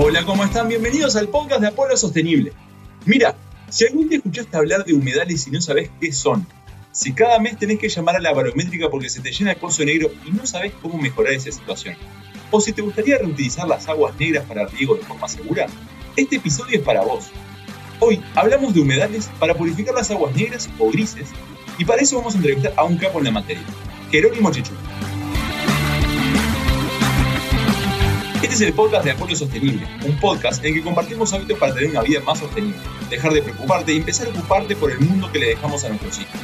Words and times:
Hola, 0.00 0.24
¿cómo 0.24 0.44
están? 0.44 0.68
Bienvenidos 0.68 1.16
al 1.16 1.28
podcast 1.28 1.60
de 1.60 1.66
Apolo 1.66 1.96
Sostenible. 1.96 2.52
Mira, 3.04 3.34
si 3.68 3.84
algún 3.84 4.08
día 4.08 4.18
escuchaste 4.18 4.56
hablar 4.56 4.84
de 4.84 4.94
humedales 4.94 5.44
y 5.48 5.50
no 5.50 5.60
sabes 5.60 5.90
qué 6.00 6.12
son, 6.12 6.46
si 6.92 7.12
cada 7.12 7.40
mes 7.40 7.58
tenés 7.58 7.80
que 7.80 7.88
llamar 7.88 8.14
a 8.14 8.20
la 8.20 8.32
barométrica 8.32 8.88
porque 8.90 9.10
se 9.10 9.20
te 9.20 9.32
llena 9.32 9.50
el 9.50 9.56
pozo 9.56 9.84
negro 9.84 10.08
y 10.24 10.30
no 10.30 10.46
sabes 10.46 10.72
cómo 10.80 10.98
mejorar 10.98 11.32
esa 11.32 11.50
situación, 11.50 11.96
o 12.52 12.60
si 12.60 12.72
te 12.72 12.80
gustaría 12.80 13.18
reutilizar 13.18 13.66
las 13.66 13.88
aguas 13.88 14.14
negras 14.20 14.44
para 14.44 14.68
riego 14.68 14.94
de 14.94 15.02
forma 15.02 15.28
segura, 15.28 15.66
este 16.14 16.36
episodio 16.36 16.78
es 16.78 16.84
para 16.84 17.02
vos. 17.02 17.30
Hoy 17.98 18.22
hablamos 18.36 18.74
de 18.74 18.80
humedales 18.82 19.28
para 19.40 19.54
purificar 19.54 19.96
las 19.96 20.12
aguas 20.12 20.32
negras 20.32 20.70
o 20.78 20.92
grises 20.92 21.30
y 21.76 21.84
para 21.84 22.02
eso 22.02 22.18
vamos 22.18 22.34
a 22.34 22.36
entrevistar 22.36 22.72
a 22.76 22.84
un 22.84 22.98
capo 22.98 23.18
en 23.18 23.24
la 23.24 23.30
materia, 23.32 23.64
Jerónimo 24.12 24.52
Chichu. 24.52 24.74
Este 28.48 28.64
es 28.64 28.70
el 28.70 28.74
podcast 28.74 29.04
de 29.04 29.10
Apoyo 29.10 29.36
Sostenible, 29.36 29.86
un 30.06 30.16
podcast 30.16 30.64
en 30.64 30.70
el 30.70 30.78
que 30.78 30.82
compartimos 30.82 31.34
hábitos 31.34 31.58
para 31.58 31.74
tener 31.74 31.90
una 31.90 32.00
vida 32.00 32.20
más 32.22 32.38
sostenible, 32.38 32.78
dejar 33.10 33.34
de 33.34 33.42
preocuparte 33.42 33.92
y 33.92 33.98
empezar 33.98 34.26
a 34.26 34.30
ocuparte 34.30 34.74
por 34.74 34.90
el 34.90 34.98
mundo 35.00 35.30
que 35.30 35.38
le 35.38 35.48
dejamos 35.48 35.84
a 35.84 35.90
nuestros 35.90 36.18
hijos. 36.20 36.40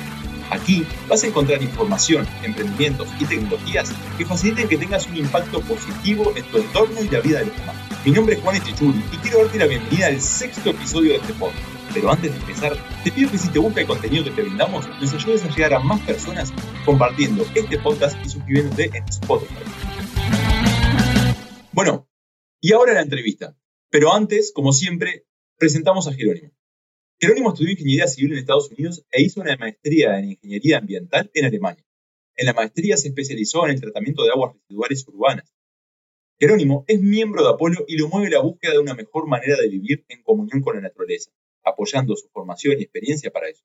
Aquí 0.50 0.86
vas 1.08 1.24
a 1.24 1.28
encontrar 1.28 1.62
información, 1.62 2.28
emprendimientos 2.42 3.08
y 3.18 3.24
tecnologías 3.24 3.90
que 4.18 4.26
faciliten 4.26 4.68
que 4.68 4.76
tengas 4.76 5.06
un 5.06 5.16
impacto 5.16 5.62
positivo 5.62 6.30
en 6.36 6.44
tu 6.44 6.58
entorno 6.58 7.02
y 7.02 7.08
la 7.08 7.20
vida 7.20 7.38
de 7.38 7.46
los 7.46 7.56
demás. 7.56 7.76
Mi 8.04 8.12
nombre 8.12 8.34
es 8.34 8.42
Juan 8.42 8.56
Echichuri 8.56 9.02
y 9.10 9.16
quiero 9.16 9.38
darte 9.38 9.58
la 9.60 9.66
bienvenida 9.66 10.08
al 10.08 10.20
sexto 10.20 10.70
episodio 10.70 11.12
de 11.12 11.16
este 11.16 11.32
podcast. 11.32 11.64
Pero 11.94 12.12
antes 12.12 12.30
de 12.30 12.38
empezar, 12.38 12.76
te 13.02 13.12
pido 13.12 13.30
que 13.30 13.38
si 13.38 13.48
te 13.48 13.58
gusta 13.58 13.80
el 13.80 13.86
contenido 13.86 14.24
que 14.24 14.30
te 14.30 14.42
brindamos, 14.42 14.86
nos 15.00 15.14
ayudes 15.14 15.42
a 15.44 15.48
llegar 15.48 15.72
a 15.72 15.78
más 15.78 16.00
personas 16.02 16.52
compartiendo 16.84 17.46
este 17.54 17.78
podcast 17.78 18.14
y 18.22 18.28
suscribiéndote 18.28 18.90
en 18.92 19.04
Spotify. 19.08 19.83
Bueno, 21.74 22.08
y 22.60 22.72
ahora 22.72 22.94
la 22.94 23.02
entrevista. 23.02 23.58
Pero 23.90 24.14
antes, 24.14 24.52
como 24.52 24.72
siempre, 24.72 25.26
presentamos 25.58 26.06
a 26.06 26.12
Jerónimo. 26.12 26.52
Jerónimo 27.18 27.48
estudió 27.50 27.72
Ingeniería 27.72 28.06
Civil 28.06 28.32
en 28.32 28.38
Estados 28.38 28.70
Unidos 28.70 29.04
e 29.10 29.22
hizo 29.22 29.40
una 29.40 29.56
maestría 29.56 30.16
en 30.20 30.30
Ingeniería 30.30 30.78
Ambiental 30.78 31.32
en 31.34 31.46
Alemania. 31.46 31.84
En 32.36 32.46
la 32.46 32.52
maestría 32.52 32.96
se 32.96 33.08
especializó 33.08 33.64
en 33.64 33.72
el 33.72 33.80
tratamiento 33.80 34.22
de 34.22 34.30
aguas 34.30 34.54
residuales 34.54 35.04
urbanas. 35.08 35.52
Jerónimo 36.38 36.84
es 36.86 37.00
miembro 37.00 37.42
de 37.42 37.50
Apolo 37.50 37.84
y 37.88 37.96
lo 37.96 38.08
mueve 38.08 38.30
la 38.30 38.40
búsqueda 38.40 38.74
de 38.74 38.78
una 38.78 38.94
mejor 38.94 39.26
manera 39.26 39.56
de 39.60 39.68
vivir 39.68 40.04
en 40.08 40.22
comunión 40.22 40.60
con 40.60 40.76
la 40.76 40.82
naturaleza, 40.82 41.32
apoyando 41.64 42.14
su 42.14 42.28
formación 42.28 42.78
y 42.78 42.84
experiencia 42.84 43.32
para 43.32 43.48
eso, 43.48 43.64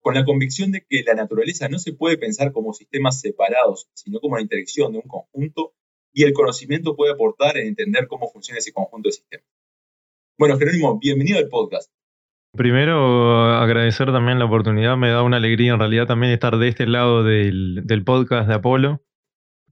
con 0.00 0.14
la 0.14 0.26
convicción 0.26 0.72
de 0.72 0.84
que 0.86 1.02
la 1.04 1.14
naturaleza 1.14 1.70
no 1.70 1.78
se 1.78 1.94
puede 1.94 2.18
pensar 2.18 2.52
como 2.52 2.74
sistemas 2.74 3.18
separados, 3.18 3.88
sino 3.94 4.20
como 4.20 4.36
la 4.36 4.42
interacción 4.42 4.92
de 4.92 4.98
un 4.98 5.08
conjunto 5.08 5.72
y 6.16 6.24
el 6.24 6.32
conocimiento 6.32 6.96
puede 6.96 7.12
aportar 7.12 7.58
en 7.58 7.68
entender 7.68 8.06
cómo 8.08 8.30
funciona 8.32 8.58
ese 8.58 8.72
conjunto 8.72 9.10
de 9.10 9.12
sistemas. 9.12 9.46
Bueno, 10.38 10.56
Jerónimo, 10.56 10.98
bienvenido 10.98 11.38
al 11.38 11.48
podcast. 11.48 11.92
Primero, 12.56 13.52
agradecer 13.54 14.10
también 14.10 14.38
la 14.38 14.46
oportunidad, 14.46 14.96
me 14.96 15.10
da 15.10 15.22
una 15.22 15.36
alegría 15.36 15.74
en 15.74 15.78
realidad 15.78 16.06
también 16.06 16.32
estar 16.32 16.56
de 16.56 16.68
este 16.68 16.86
lado 16.86 17.22
del, 17.22 18.02
podcast 18.06 18.48
de 18.48 18.54
Apolo. 18.54 19.02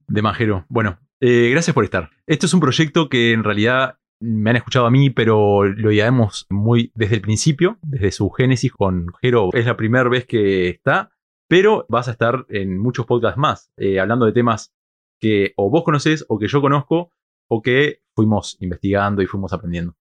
De 0.07 0.21
Majero. 0.21 0.67
Bueno, 0.69 0.99
eh, 1.19 1.49
gracias 1.49 1.73
por 1.73 1.83
estar. 1.83 2.11
Esto 2.27 2.45
es 2.45 2.53
un 2.53 2.59
proyecto 2.59 3.09
que 3.09 3.31
en 3.31 3.43
realidad 3.43 3.95
me 4.19 4.51
han 4.51 4.55
escuchado 4.55 4.85
a 4.85 4.91
mí, 4.91 5.09
pero 5.09 5.63
lo 5.63 5.91
llevamos 5.91 6.45
muy 6.51 6.91
desde 6.93 7.15
el 7.15 7.21
principio, 7.21 7.79
desde 7.81 8.11
su 8.11 8.29
génesis 8.29 8.71
con 8.71 9.07
Jero. 9.19 9.49
Es 9.51 9.65
la 9.65 9.77
primera 9.77 10.07
vez 10.07 10.27
que 10.27 10.69
está, 10.69 11.09
pero 11.47 11.87
vas 11.89 12.07
a 12.07 12.11
estar 12.11 12.45
en 12.49 12.77
muchos 12.77 13.07
podcasts 13.07 13.39
más, 13.39 13.71
eh, 13.77 13.99
hablando 13.99 14.27
de 14.27 14.33
temas 14.33 14.75
que 15.19 15.53
o 15.55 15.69
vos 15.69 15.83
conocés 15.83 16.25
o 16.29 16.37
que 16.37 16.47
yo 16.47 16.61
conozco 16.61 17.11
o 17.47 17.61
que 17.61 18.01
fuimos 18.15 18.57
investigando 18.59 19.21
y 19.21 19.27
fuimos 19.27 19.53
aprendiendo. 19.53 19.95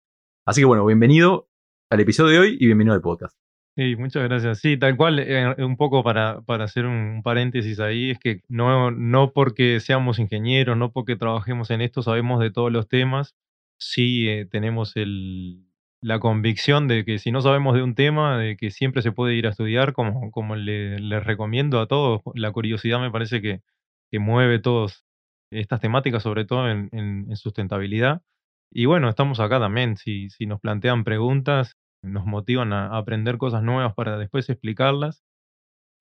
Así 0.47 0.61
que 0.61 0.67
bueno, 0.67 0.85
bienvenido 0.87 1.49
al 1.91 2.01
episodio 2.01 2.33
de 2.33 2.39
hoy 2.39 2.57
y 2.61 2.67
bienvenido 2.67 2.95
al 2.95 3.01
podcast. 3.01 3.37
Sí, 3.77 3.97
muchas 3.97 4.23
gracias. 4.23 4.61
Sí, 4.61 4.77
tal 4.77 4.97
cual, 4.97 5.19
eh, 5.19 5.57
un 5.59 5.77
poco 5.77 6.05
para, 6.05 6.43
para, 6.43 6.65
hacer 6.65 6.87
un 6.87 7.23
paréntesis 7.25 7.81
ahí, 7.81 8.11
es 8.11 8.21
que 8.21 8.43
no, 8.49 8.93
no 8.93 9.33
porque 9.33 9.81
seamos 9.81 10.21
ingenieros, 10.21 10.77
no 10.77 10.93
porque 10.93 11.17
trabajemos 11.17 11.71
en 11.71 11.81
esto, 11.81 12.01
sabemos 12.03 12.39
de 12.41 12.53
todos 12.53 12.71
los 12.71 12.89
temas, 12.89 13.35
sí 13.77 14.29
eh, 14.29 14.47
tenemos 14.47 14.97
el, 14.97 15.67
la 16.01 16.21
convicción 16.21 16.87
de 16.87 17.05
que 17.05 17.19
si 17.19 17.33
no 17.33 17.41
sabemos 17.41 17.75
de 17.75 17.83
un 17.83 17.95
tema, 17.97 18.39
de 18.39 18.57
que 18.57 18.71
siempre 18.71 19.03
se 19.03 19.11
puede 19.11 19.35
ir 19.35 19.47
a 19.47 19.51
estudiar, 19.51 19.93
como, 19.93 20.31
como 20.31 20.55
les 20.55 21.01
le 21.01 21.19
recomiendo 21.19 21.81
a 21.81 21.89
todos. 21.89 22.23
La 22.35 22.53
curiosidad 22.53 23.01
me 23.01 23.11
parece 23.11 23.43
que, 23.43 23.63
que 24.11 24.19
mueve 24.19 24.59
todas 24.61 25.05
estas 25.51 25.81
temáticas, 25.81 26.23
sobre 26.23 26.45
todo 26.45 26.69
en, 26.69 26.89
en, 26.93 27.37
sustentabilidad. 27.37 28.23
Y 28.71 28.87
bueno, 28.87 29.09
estamos 29.09 29.41
acá 29.41 29.61
también. 29.61 29.97
Si, 29.97 30.31
si 30.31 30.47
nos 30.47 30.61
plantean 30.61 31.05
preguntas, 31.05 31.77
nos 32.03 32.27
motivan 32.27 32.73
a, 32.73 32.97
aprender 32.97 33.39
cosas 33.39 33.63
nuevas 33.63 33.95
para 33.95 34.19
después 34.19 34.49
explicarlas. 34.49 35.25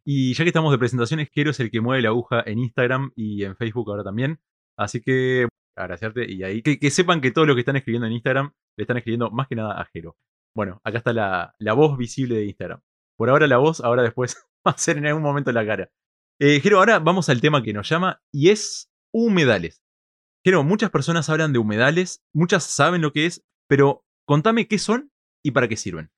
Y 0.05 0.33
ya 0.33 0.43
que 0.43 0.49
estamos 0.49 0.71
de 0.71 0.77
presentaciones, 0.77 1.29
Jero 1.31 1.51
es 1.51 1.59
el 1.59 1.71
que 1.71 1.81
mueve 1.81 2.01
la 2.01 2.09
aguja 2.09 2.43
en 2.45 2.59
Instagram 2.59 3.11
y 3.15 3.43
en 3.45 3.55
Facebook 3.55 3.89
ahora 3.89 4.03
también. 4.03 4.39
Así 4.77 5.01
que 5.01 5.47
agradecerte 5.75 6.31
y 6.31 6.43
ahí 6.43 6.61
que, 6.61 6.91
sepan 6.91 7.21
que 7.21 7.31
todo 7.31 7.45
lo 7.45 7.55
que 7.55 7.61
están 7.61 7.75
escribiendo 7.75 8.05
en 8.05 8.13
Instagram 8.13 8.51
le 8.77 8.83
están 8.83 8.97
escribiendo 8.97 9.31
más 9.31 9.47
que 9.47 9.55
nada 9.55 9.79
a 9.79 9.85
Jero. 9.85 10.17
Bueno, 10.55 10.81
acá 10.83 10.99
está 10.99 11.13
la, 11.13 11.55
la 11.57 11.73
voz 11.73 11.97
visible 11.97 12.35
de 12.35 12.45
Instagram. 12.45 12.81
Por 13.17 13.29
ahora 13.29 13.47
la 13.47 13.57
voz, 13.57 13.81
ahora 13.81 14.03
después 14.03 14.35
va 14.67 14.71
a 14.71 14.77
ser 14.77 14.97
en 14.97 15.07
algún 15.07 15.23
momento 15.23 15.51
la 15.51 15.65
cara. 15.65 15.89
Eh, 16.39 16.59
Jero, 16.59 16.79
ahora 16.79 16.99
vamos 16.99 17.29
al 17.29 17.41
tema 17.41 17.63
que 17.63 17.73
nos 17.73 17.87
llama 17.87 18.21
y 18.31 18.49
es 18.49 18.91
humedales. 19.13 19.81
Jero, 20.43 20.63
muchas 20.63 20.89
personas 20.89 21.29
hablan 21.29 21.53
de 21.53 21.59
humedales, 21.59 22.21
muchas 22.33 22.65
saben 22.65 23.01
lo 23.01 23.13
que 23.13 23.25
es, 23.25 23.45
pero 23.67 24.03
contame 24.25 24.67
qué 24.67 24.77
son 24.77 25.11
y 25.41 25.51
para 25.51 25.69
qué 25.69 25.77
sirven. 25.77 26.11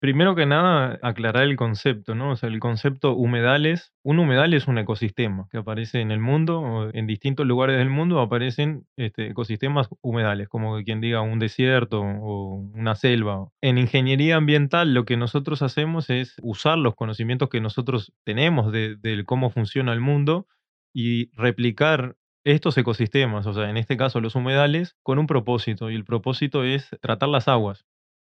Primero 0.00 0.34
que 0.34 0.46
nada, 0.46 0.98
aclarar 1.02 1.42
el 1.42 1.56
concepto, 1.56 2.14
¿no? 2.14 2.30
O 2.30 2.36
sea, 2.36 2.48
el 2.48 2.58
concepto 2.58 3.14
humedales, 3.14 3.92
un 4.02 4.18
humedal 4.18 4.54
es 4.54 4.66
un 4.66 4.78
ecosistema 4.78 5.46
que 5.52 5.58
aparece 5.58 6.00
en 6.00 6.10
el 6.10 6.20
mundo, 6.20 6.88
en 6.94 7.06
distintos 7.06 7.46
lugares 7.46 7.76
del 7.76 7.90
mundo 7.90 8.18
aparecen 8.20 8.86
este, 8.96 9.26
ecosistemas 9.26 9.90
humedales, 10.00 10.48
como 10.48 10.82
quien 10.84 11.02
diga 11.02 11.20
un 11.20 11.38
desierto 11.38 12.00
o 12.00 12.54
una 12.54 12.94
selva. 12.94 13.50
En 13.60 13.76
ingeniería 13.76 14.36
ambiental 14.36 14.94
lo 14.94 15.04
que 15.04 15.18
nosotros 15.18 15.60
hacemos 15.60 16.08
es 16.08 16.34
usar 16.42 16.78
los 16.78 16.94
conocimientos 16.94 17.50
que 17.50 17.60
nosotros 17.60 18.14
tenemos 18.24 18.72
de, 18.72 18.96
de 18.96 19.22
cómo 19.26 19.50
funciona 19.50 19.92
el 19.92 20.00
mundo 20.00 20.46
y 20.94 21.30
replicar 21.36 22.16
estos 22.44 22.76
ecosistemas, 22.78 23.46
o 23.46 23.54
sea, 23.54 23.70
en 23.70 23.76
este 23.76 23.96
caso 23.96 24.20
los 24.20 24.34
humedales, 24.34 24.96
con 25.02 25.18
un 25.18 25.26
propósito, 25.26 25.90
y 25.90 25.94
el 25.94 26.04
propósito 26.04 26.64
es 26.64 26.88
tratar 27.00 27.28
las 27.28 27.48
aguas. 27.48 27.84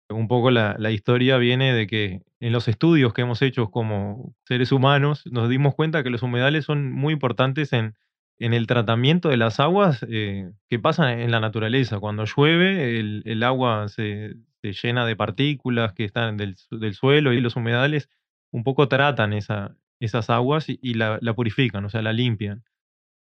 Un 0.08 0.28
poco 0.28 0.52
la, 0.52 0.90
historia 0.92 1.36
viene 1.36 1.74
de 1.74 1.88
que 1.88 2.22
en 2.38 2.52
los 2.52 2.68
estudios 2.68 3.12
que 3.12 3.22
hemos 3.22 3.42
hecho 3.42 3.70
como 3.70 4.34
seres 4.44 4.70
humanos 4.70 5.24
nos 5.26 5.48
dimos 5.48 5.74
cuenta 5.74 6.04
que 6.04 6.10
los 6.10 6.22
humedales 6.22 6.64
son 6.64 6.92
muy 6.92 7.12
importantes 7.12 7.72
en, 7.72 7.96
en 8.38 8.54
el 8.54 8.66
tratamiento 8.66 9.28
de 9.28 9.36
las 9.36 9.60
aguas 9.60 10.04
eh, 10.08 10.50
que 10.68 10.78
pasan 10.78 11.20
en 11.20 11.30
la 11.30 11.40
naturaleza. 11.40 11.98
Cuando 11.98 12.24
llueve, 12.24 13.00
el, 13.00 13.42
agua 13.42 13.88
se, 13.88 14.34
llena 14.62 15.06
de 15.06 15.16
partículas 15.16 15.92
que 15.92 16.04
están 16.04 16.36
del, 16.36 16.56
suelo 16.94 17.32
y 17.32 17.40
los 17.40 17.56
humedales 17.56 18.08
un 18.52 18.62
poco 18.62 18.88
tratan 18.88 19.32
esa, 19.32 19.76
esas 20.00 20.30
aguas 20.30 20.66
y, 20.68 20.94
la, 20.94 21.18
purifican, 21.34 21.84
o 21.84 21.88
sea, 21.88 22.02
la 22.02 22.12
limpian. 22.12 22.64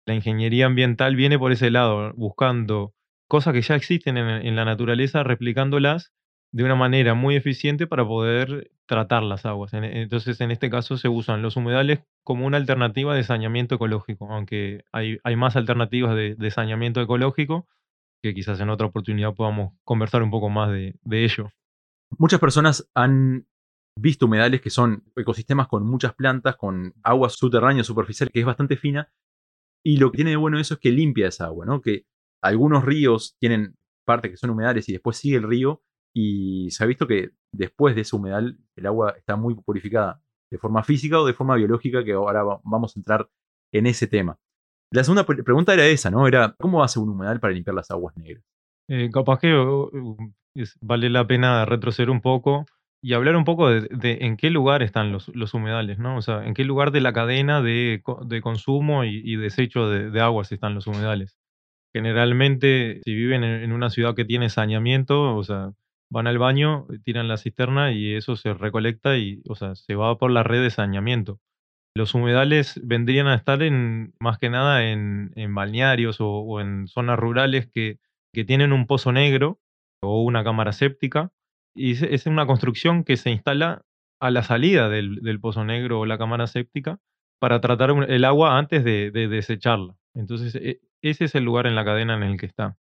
La 0.05 0.15
ingeniería 0.15 0.65
ambiental 0.65 1.15
viene 1.15 1.37
por 1.37 1.51
ese 1.51 1.69
lado, 1.69 2.13
buscando 2.15 2.93
cosas 3.27 3.53
que 3.53 3.61
ya 3.61 3.75
existen 3.75 4.17
en 4.17 4.55
la 4.55 4.65
naturaleza, 4.65 5.23
replicándolas 5.23 6.11
de 6.51 6.63
una 6.63 6.75
manera 6.75 7.13
muy 7.13 7.35
eficiente 7.35 7.87
para 7.87 8.05
poder 8.05 8.71
tratar 8.85 9.23
las 9.23 9.45
aguas. 9.45 9.73
Entonces, 9.73 10.41
en 10.41 10.51
este 10.51 10.69
caso 10.69 10.97
se 10.97 11.07
usan 11.07 11.41
los 11.41 11.55
humedales 11.55 12.01
como 12.23 12.45
una 12.45 12.57
alternativa 12.57 13.15
de 13.15 13.23
saneamiento 13.23 13.75
ecológico, 13.75 14.29
aunque 14.31 14.83
hay, 14.91 15.19
más 15.37 15.55
alternativas 15.55 16.15
de, 16.15 16.51
saneamiento 16.51 17.01
ecológico 17.01 17.67
que 18.21 18.33
quizás 18.33 18.59
en 18.59 18.69
otra 18.69 18.87
oportunidad 18.87 19.33
podamos 19.33 19.73
conversar 19.83 20.21
un 20.21 20.29
poco 20.29 20.49
más 20.49 20.69
de, 20.71 20.95
de 21.01 21.23
ello. 21.23 21.49
Muchas 22.17 22.39
personas 22.39 22.87
han 22.93 23.47
visto 23.97 24.25
humedales 24.25 24.61
que 24.61 24.69
son 24.69 25.03
ecosistemas 25.15 25.67
con 25.67 25.85
muchas 25.85 26.13
plantas, 26.13 26.55
con 26.57 26.93
agua 27.01 27.29
subterránea 27.29 27.83
superficial 27.83 28.29
que 28.29 28.41
es 28.41 28.45
bastante 28.45 28.75
fina, 28.75 29.09
y 29.83 29.97
lo 29.97 30.11
que 30.11 30.17
tiene 30.17 30.31
de 30.31 30.37
bueno 30.37 30.59
eso 30.59 30.75
es 30.75 30.79
que 30.79 30.91
limpia 30.91 31.27
esa 31.27 31.45
agua, 31.45 31.65
¿no? 31.65 31.81
Que 31.81 32.05
algunos 32.41 32.83
ríos 32.83 33.35
tienen 33.39 33.75
partes 34.05 34.31
que 34.31 34.37
son 34.37 34.49
humedales 34.49 34.87
y 34.89 34.93
después 34.93 35.17
sigue 35.17 35.37
el 35.37 35.47
río 35.47 35.81
y 36.13 36.69
se 36.71 36.83
ha 36.83 36.87
visto 36.87 37.07
que 37.07 37.31
después 37.51 37.95
de 37.95 38.01
ese 38.01 38.15
humedal 38.15 38.57
el 38.75 38.85
agua 38.85 39.15
está 39.17 39.35
muy 39.35 39.55
purificada 39.55 40.21
de 40.51 40.57
forma 40.57 40.83
física 40.83 41.19
o 41.19 41.25
de 41.25 41.33
forma 41.33 41.55
biológica, 41.55 42.03
que 42.03 42.13
ahora 42.13 42.43
vamos 42.63 42.95
a 42.95 42.99
entrar 42.99 43.29
en 43.71 43.85
ese 43.85 44.07
tema. 44.07 44.37
La 44.91 45.03
segunda 45.03 45.25
pregunta 45.25 45.73
era 45.73 45.87
esa, 45.87 46.11
¿no? 46.11 46.27
Era, 46.27 46.53
¿cómo 46.59 46.83
hace 46.83 46.99
un 46.99 47.09
humedal 47.09 47.39
para 47.39 47.53
limpiar 47.53 47.75
las 47.75 47.89
aguas 47.89 48.15
negras? 48.17 48.43
Eh, 48.89 49.09
capaz 49.11 49.39
que 49.39 49.53
uh, 49.53 49.83
uh, 49.83 50.17
vale 50.81 51.09
la 51.09 51.25
pena 51.25 51.63
retroceder 51.65 52.09
un 52.09 52.19
poco 52.19 52.65
y 53.01 53.13
hablar 53.13 53.35
un 53.35 53.45
poco 53.45 53.69
de, 53.69 54.17
en 54.21 54.37
qué 54.37 54.49
lugar 54.49 54.83
están 54.83 55.11
los, 55.11 55.27
los, 55.29 55.53
humedales, 55.53 55.97
¿no? 55.97 56.17
O 56.17 56.21
sea, 56.21 56.45
en 56.45 56.53
qué 56.53 56.63
lugar 56.63 56.91
de 56.91 57.01
la 57.01 57.13
cadena 57.13 57.61
de, 57.61 58.03
de 58.25 58.41
consumo 58.41 59.03
y, 59.03 59.21
y 59.23 59.35
desecho 59.37 59.89
de, 59.89 60.11
de, 60.11 60.21
aguas 60.21 60.51
están 60.51 60.75
los 60.75 60.87
humedales. 60.87 61.37
Generalmente, 61.93 63.01
si 63.03 63.13
viven 63.13 63.43
en 63.43 63.71
una 63.71 63.89
ciudad 63.89 64.15
que 64.15 64.25
tiene 64.25 64.49
saneamiento, 64.49 65.35
o 65.35 65.43
sea, 65.43 65.73
van 66.11 66.27
al 66.27 66.37
baño, 66.37 66.87
tiran 67.03 67.29
la 67.29 67.37
cisterna 67.37 67.93
y 67.93 68.13
eso 68.13 68.35
se 68.35 68.53
recolecta 68.53 69.17
y, 69.17 69.41
o 69.47 69.55
sea, 69.55 69.75
se 69.75 69.95
va 69.95 70.17
por 70.17 70.29
la 70.29 70.43
red 70.43 70.61
de 70.61 70.69
saneamiento. 70.69 71.39
Los 71.95 72.13
humedales 72.13 72.79
vendrían 72.83 73.27
a 73.27 73.35
estar 73.35 73.63
en, 73.63 74.13
más 74.19 74.37
que 74.37 74.49
nada 74.49 74.83
en, 74.89 75.31
balnearios 75.55 76.17
o, 76.19 76.59
en 76.59 76.87
zonas 76.87 77.17
rurales 77.17 77.67
que, 77.67 77.99
que, 78.33 78.43
tienen 78.43 78.73
un 78.73 78.87
pozo 78.87 79.11
negro 79.11 79.59
o 80.01 80.21
una 80.21 80.43
cámara 80.43 80.73
séptica. 80.73 81.31
Y 81.73 81.91
es, 81.91 82.25
una 82.25 82.45
construcción 82.45 83.03
que 83.03 83.17
se 83.17 83.31
instala 83.31 83.83
a 84.19 84.29
la 84.29 84.43
salida 84.43 84.89
del, 84.89 85.39
pozo 85.39 85.63
negro 85.63 86.01
o 86.01 86.05
la 86.05 86.17
cámara 86.17 86.47
séptica 86.47 86.99
para 87.39 87.61
tratar 87.61 87.91
el 88.09 88.25
agua 88.25 88.57
antes 88.57 88.83
de, 88.83 89.11
desecharla. 89.11 89.95
Entonces, 90.13 90.55
e, 90.55 90.81
ese 91.01 91.25
es 91.25 91.35
el 91.35 91.43
lugar 91.43 91.67
en 91.67 91.75
la 91.75 91.85
cadena 91.85 92.15
en 92.15 92.23
el 92.23 92.37
que 92.37 92.45
está. 92.45 92.77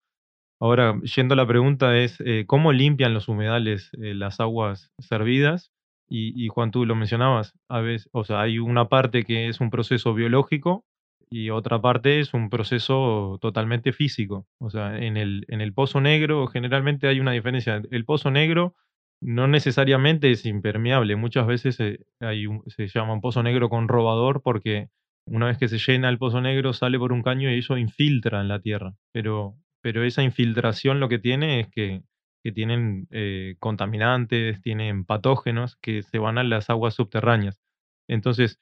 Ahora, 0.60 1.00
yendo 1.16 1.34
a 1.34 1.38
la 1.38 1.48
pregunta 1.48 1.98
es, 1.98 2.20
eh, 2.20 2.46
¿cómo 2.46 2.74
limpian 2.74 3.14
los 3.14 3.30
humedales 3.30 3.92
eh, 4.02 4.14
las 4.14 4.40
aguas 4.40 4.92
servidas? 5.00 5.72
Y, 6.12 6.48
Juan, 6.48 6.72
tú 6.72 6.88
lo 6.88 6.96
mencionabas, 6.96 7.54
a 7.70 7.82
veces, 7.82 8.10
o 8.14 8.24
sea, 8.24 8.42
hay 8.42 8.58
una 8.58 8.90
parte 8.90 9.24
que 9.24 9.48
es 9.48 9.62
un 9.62 9.70
proceso 9.70 10.16
biológico 10.16 10.84
y 11.30 11.50
otra 11.52 11.82
parte 11.82 12.20
es 12.20 12.34
un 12.34 12.50
proceso 12.50 13.38
totalmente 13.42 13.94
físico. 13.94 14.48
O 14.60 14.70
sea, 14.70 14.98
en 14.98 15.18
el, 15.18 15.46
en 15.50 15.62
el 15.62 15.74
pozo 15.74 16.02
negro 16.02 16.48
generalmente 16.48 17.08
hay 17.08 17.20
una 17.20 17.32
diferencia. 17.32 17.82
El 17.92 18.06
pozo 18.06 18.32
negro 18.32 18.76
no 19.22 19.48
necesariamente 19.48 20.32
es 20.32 20.46
impermeable. 20.46 21.16
Muchas 21.16 21.46
veces 21.48 21.76
se, 21.76 22.00
hay 22.20 22.46
se 22.68 22.88
llama 22.88 23.14
un 23.14 23.22
pozo 23.22 23.44
negro 23.44 23.70
con 23.70 23.88
robador 23.88 24.42
porque 24.44 24.90
una 25.26 25.48
vez 25.48 25.58
que 25.58 25.68
se 25.68 25.78
llena 25.78 26.10
el 26.10 26.18
pozo 26.18 26.42
negro 26.42 26.74
sale 26.74 26.98
por 26.98 27.14
un 27.14 27.22
caño 27.22 27.52
y 27.52 27.60
eso 27.60 27.78
infiltra 27.78 28.42
en 28.42 28.48
la 28.48 28.60
tierra. 28.62 28.94
Pero, 29.12 29.56
pero 29.82 30.04
esa 30.04 30.24
infiltración 30.24 31.00
lo 31.00 31.10
que 31.10 31.20
tiene 31.20 31.60
es 31.62 31.68
que 31.70 32.02
que 32.44 32.52
tienen 32.52 33.08
eh, 33.12 33.56
contaminantes, 33.60 34.62
tienen 34.62 35.06
patógenos 35.06 35.76
que 35.78 36.04
se 36.04 36.20
van 36.20 36.38
a 36.38 36.44
las 36.44 36.70
aguas 36.70 36.96
subterráneas. 36.96 37.60
Entonces, 38.08 38.60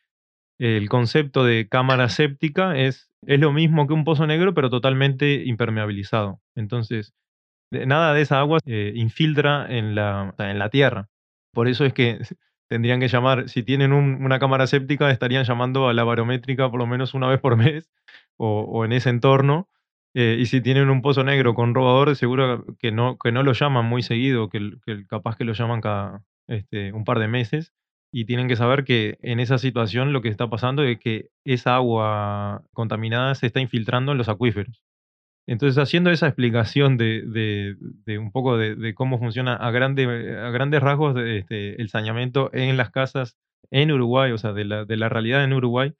el 0.59 0.89
concepto 0.89 1.43
de 1.43 1.67
cámara 1.67 2.09
séptica 2.09 2.77
es, 2.77 3.09
es 3.25 3.39
lo 3.39 3.51
mismo 3.51 3.87
que 3.87 3.93
un 3.93 4.03
pozo 4.03 4.25
negro, 4.27 4.53
pero 4.53 4.69
totalmente 4.69 5.43
impermeabilizado. 5.45 6.41
Entonces, 6.55 7.13
nada 7.71 8.13
de 8.13 8.21
esa 8.21 8.39
agua 8.39 8.59
eh, 8.65 8.93
infiltra 8.95 9.65
en 9.69 9.95
la, 9.95 10.33
en 10.37 10.59
la 10.59 10.69
tierra. 10.69 11.09
Por 11.53 11.67
eso 11.67 11.85
es 11.85 11.93
que 11.93 12.19
tendrían 12.69 12.99
que 12.99 13.07
llamar, 13.07 13.49
si 13.49 13.63
tienen 13.63 13.93
una 13.93 14.39
cámara 14.39 14.67
séptica, 14.67 15.09
estarían 15.11 15.45
llamando 15.45 15.87
a 15.87 15.93
la 15.93 16.03
barométrica 16.03 16.69
por 16.69 16.79
lo 16.79 16.87
menos 16.87 17.13
una 17.13 17.27
vez 17.27 17.39
por 17.39 17.55
mes 17.55 17.89
o, 18.37 18.85
en 18.85 18.91
ese 18.91 19.09
entorno 19.09 19.69
eh, 20.13 20.37
y 20.39 20.47
si 20.47 20.61
tienen 20.61 20.89
un 20.89 21.01
pozo 21.01 21.23
negro 21.23 21.53
con 21.53 21.75
robador, 21.75 22.15
seguro 22.15 22.65
que 22.79 22.91
no, 22.91 23.17
que 23.17 23.31
no 23.31 23.43
lo 23.43 23.53
llaman 23.53 23.85
muy 23.85 24.01
seguido, 24.01 24.49
que, 24.49 24.71
capaz 25.07 25.35
que 25.35 25.43
lo 25.43 25.53
llaman 25.53 25.81
cada 25.81 26.23
este, 26.47 26.91
un 26.93 27.03
par 27.03 27.19
de 27.19 27.27
meses. 27.27 27.73
Y 28.11 28.25
tienen 28.25 28.47
que 28.47 28.55
saber 28.55 28.83
que 28.83 29.17
en 29.21 29.39
esa 29.39 29.57
situación 29.57 30.13
lo 30.13 30.21
que 30.21 30.29
está 30.29 30.49
pasando 30.49 30.83
es 30.83 30.99
que 30.99 31.29
esa 31.45 31.75
agua 31.75 32.63
contaminada 32.73 33.35
se 33.35 33.47
está 33.47 33.59
infiltrando 33.59 34.13
en 34.13 34.17
los 34.17 34.29
acuíferos. 34.29 34.81
Entonces, 35.47 35.77
haciendo 35.81 36.11
esa 36.11 36.27
explicación 36.27 36.97
de, 36.97 37.77
un 38.19 38.31
poco 38.31 38.57
de, 38.57 38.93
cómo 38.93 39.17
funciona 39.17 39.55
a, 39.55 39.71
grande, 39.71 40.03
a 40.37 40.49
grandes 40.51 40.81
rasgos 40.81 41.15
este, 41.17 41.81
el 41.81 41.89
saneamiento 41.89 42.49
en 42.53 42.75
las 42.75 42.91
casas 42.91 43.37
en 43.71 43.91
Uruguay, 43.91 44.31
o 44.33 44.37
sea, 44.37 44.51
de 44.51 44.65
la, 44.65 45.09
realidad 45.09 45.43
en 45.45 45.53
Uruguay, 45.53 45.93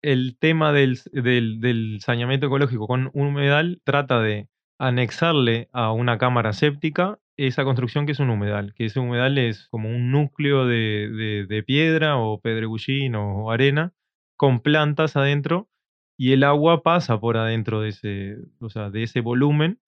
el 0.00 0.36
tema 0.38 0.72
del, 0.72 1.00
del, 1.12 1.98
saneamiento 2.00 2.46
ecológico 2.46 2.86
con 2.86 3.10
humedal 3.14 3.80
trata 3.84 4.20
de 4.20 4.48
anexarle 4.78 5.68
a 5.72 5.92
una 5.92 6.18
cámara 6.18 6.52
séptica 6.52 7.18
esa 7.36 7.64
construcción 7.64 8.06
que 8.06 8.12
es 8.12 8.20
un 8.20 8.30
humedal, 8.30 8.74
que 8.74 8.86
ese 8.86 9.00
humedal 9.00 9.38
es 9.38 9.68
como 9.68 9.88
un 9.88 10.10
núcleo 10.10 10.66
de, 10.66 11.64
piedra 11.66 12.16
o 12.16 12.40
pedregullín 12.40 13.14
o 13.16 13.50
arena 13.50 13.92
con 14.36 14.60
plantas 14.60 15.16
adentro 15.16 15.68
y 16.16 16.32
el 16.32 16.44
agua 16.44 16.82
pasa 16.82 17.18
por 17.18 17.36
adentro 17.36 17.80
de 17.80 17.88
ese, 17.88 18.36
o 18.60 18.68
sea, 18.68 18.90
de 18.90 19.02
ese 19.02 19.20
volumen 19.20 19.80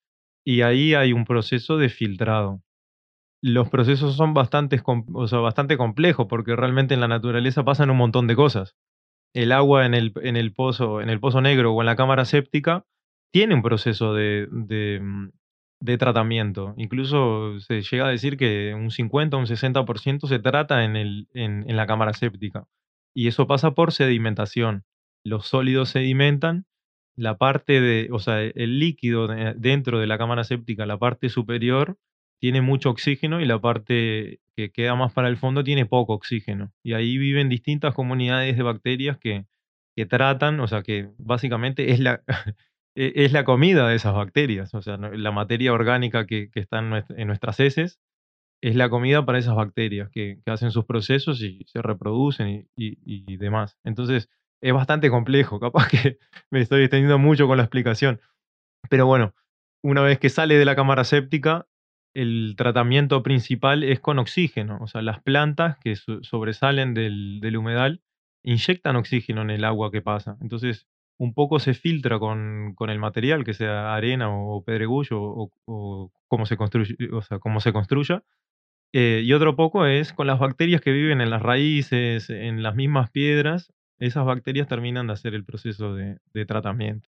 y 0.44 0.62
ahí 0.62 0.94
hay 0.94 1.12
un 1.12 1.25
proceso 1.25 1.78
de 1.78 1.88
filtrado. 1.88 2.62
Los 3.43 3.69
procesos 3.69 4.16
son 4.16 4.34
bastante, 4.34 4.81
o 4.84 5.28
sea, 5.28 5.38
bastante 5.38 5.76
complejos 5.76 6.26
porque 6.28 6.56
realmente 6.56 6.94
en 6.94 7.00
la 7.00 7.08
naturaleza 7.08 7.64
pasan 7.64 7.90
un 7.90 7.96
montón 7.99 8.26
de 8.26 8.37
cosas 8.37 8.76
el 9.37 9.52
agua 9.52 9.84
en 9.84 9.92
el, 9.92 10.12
en 10.22 10.37
el, 10.37 10.54
pozo, 10.54 11.02
en 11.02 11.10
el 11.10 11.20
pozo 11.20 11.42
negro 11.42 11.75
o 11.75 11.82
en 11.82 11.87
la 11.87 11.96
cámara 11.96 12.25
séptica 12.25 12.87
tiene 13.32 13.54
un 13.54 13.62
proceso 13.62 14.14
de, 14.14 14.49
de, 14.50 15.02
mm, 15.81 15.96
tratamiento. 15.99 16.75
Incluso 16.76 17.58
se 17.61 17.82
llega 17.82 18.06
a 18.06 18.11
decir 18.11 18.37
que 18.37 18.75
un 18.75 18.90
50 18.90 19.37
o 19.37 19.40
un 19.40 19.46
60% 19.46 20.28
se 20.28 20.38
trata 20.38 20.84
en, 20.84 20.96
el, 20.96 21.28
en, 21.34 21.76
la 21.76 21.87
cámara 21.87 22.12
séptica. 22.12 22.67
Y 23.14 23.28
eso 23.28 23.46
pasa 23.46 23.73
por 23.73 23.93
sedimentación. 23.93 24.84
Los 25.25 25.46
sólidos 25.46 25.90
sedimentan, 25.90 26.67
la 27.17 27.38
parte 27.38 27.81
de, 27.81 28.08
o 28.12 28.19
sea, 28.19 28.43
el 28.43 28.78
líquido 28.78 29.28
dentro 29.56 29.99
de 29.99 30.06
la 30.06 30.19
cámara 30.19 30.44
séptica, 30.44 30.87
la 30.87 30.99
parte 30.99 31.28
superior, 31.31 31.99
tiene 32.38 32.61
mucho 32.61 32.90
oxígeno 32.90 33.40
y 33.40 33.46
la 33.46 33.58
parte 33.61 34.40
que 34.55 34.70
queda 34.70 34.94
más 34.94 35.12
para 35.12 35.28
el 35.28 35.37
fondo 35.37 35.64
tiene 35.64 35.87
poco 35.87 36.14
oxígeno. 36.14 36.73
Y 36.82 36.93
ahí 36.93 37.17
viven 37.19 37.49
distintas 37.49 37.94
comunidades 37.94 38.56
de 38.56 38.62
bacterias 38.62 39.19
que, 39.19 39.46
que 39.96 40.06
tratan, 40.06 40.61
o 40.61 40.69
sea, 40.69 40.82
que 40.82 41.11
básicamente 41.19 41.93
es 41.93 42.00
la, 42.00 42.23
es 42.96 43.32
la 43.32 43.44
comida 43.44 43.88
de 43.88 43.94
esas 43.94 44.14
bacterias. 44.14 44.75
O 44.75 44.82
sea, 44.82 44.96
la 44.96 45.31
materia 45.31 45.72
orgánica 45.72 46.26
que, 46.26 46.50
que 46.50 46.60
está 46.60 46.78
en, 46.78 47.26
nuestras 47.26 47.60
heces 47.60 48.00
es 48.62 48.75
la 48.75 48.88
comida 48.88 49.26
para 49.26 49.38
esas 49.38 49.54
bacterias 49.54 50.08
que, 50.10 50.40
que 50.44 50.50
hacen 50.50 50.70
sus 50.70 50.87
procesos 50.87 51.43
y 51.43 51.64
se 51.66 51.82
reproducen 51.82 52.69
y, 52.75 52.98
y, 53.04 53.37
demás. 53.37 53.78
Entonces, 53.84 54.31
es 54.62 54.72
bastante 54.72 55.10
complejo. 55.10 55.60
Capaz 55.60 55.88
que 55.88 56.19
me 56.50 56.60
estoy 56.60 56.82
extendiendo 56.82 57.19
mucho 57.19 57.46
con 57.46 57.58
la 57.58 57.64
explicación. 57.64 58.20
Pero 58.88 59.06
bueno, 59.06 59.34
una 59.82 60.02
vez 60.02 60.19
que 60.19 60.31
sale 60.31 60.56
de 60.56 60.64
la 60.64 60.75
cámara 60.75 61.04
séptica, 61.04 61.66
el 62.14 62.54
tratamiento 62.56 63.22
principal 63.22 63.82
es 63.82 64.00
con 64.00 64.19
oxígeno. 64.19 64.78
O 64.81 64.87
sea, 64.87 65.02
las 65.02 65.22
plantas 65.22 65.76
que 65.78 65.96
sobresalen 65.96 66.94
del, 66.94 67.56
humedal 67.56 68.02
inyectan 68.42 68.96
oxígeno 68.96 69.42
en 69.42 69.50
el 69.50 69.64
agua 69.64 69.90
que 69.90 70.00
pasa. 70.00 70.38
Entonces, 70.40 70.87
un 71.18 71.34
poco 71.34 71.58
se 71.58 71.74
filtra 71.74 72.18
con, 72.18 72.74
el 72.78 72.99
material, 72.99 73.44
que 73.44 73.54
sea 73.54 73.94
arena 73.94 74.28
o 74.30 74.62
pedregullo 74.64 75.20
o, 75.20 76.12
cómo 76.28 76.46
se 76.46 76.56
construye, 76.56 76.96
o 77.12 77.23
sea, 77.23 77.38
cómo 77.38 77.61
se 77.61 77.73
construya. 77.73 78.23
Eh, 78.92 79.23
y 79.25 79.32
otro 79.32 79.56
poco 79.56 79.87
es 79.87 80.12
con 80.12 80.26
las 80.26 80.38
bacterias 80.38 80.80
que 80.80 80.92
viven 80.92 81.20
en 81.20 81.30
las 81.30 81.42
raíces, 81.42 82.30
en 82.30 82.62
las 82.62 82.75
mismas 82.75 83.11
piedras, 83.11 83.73
esas 83.99 84.25
bacterias 84.25 84.68
terminan 84.68 85.06
de 85.06 85.14
hacer 85.14 85.35
el 85.35 85.44
proceso 85.44 85.94
de 85.94 86.46
tratamiento. 86.46 87.08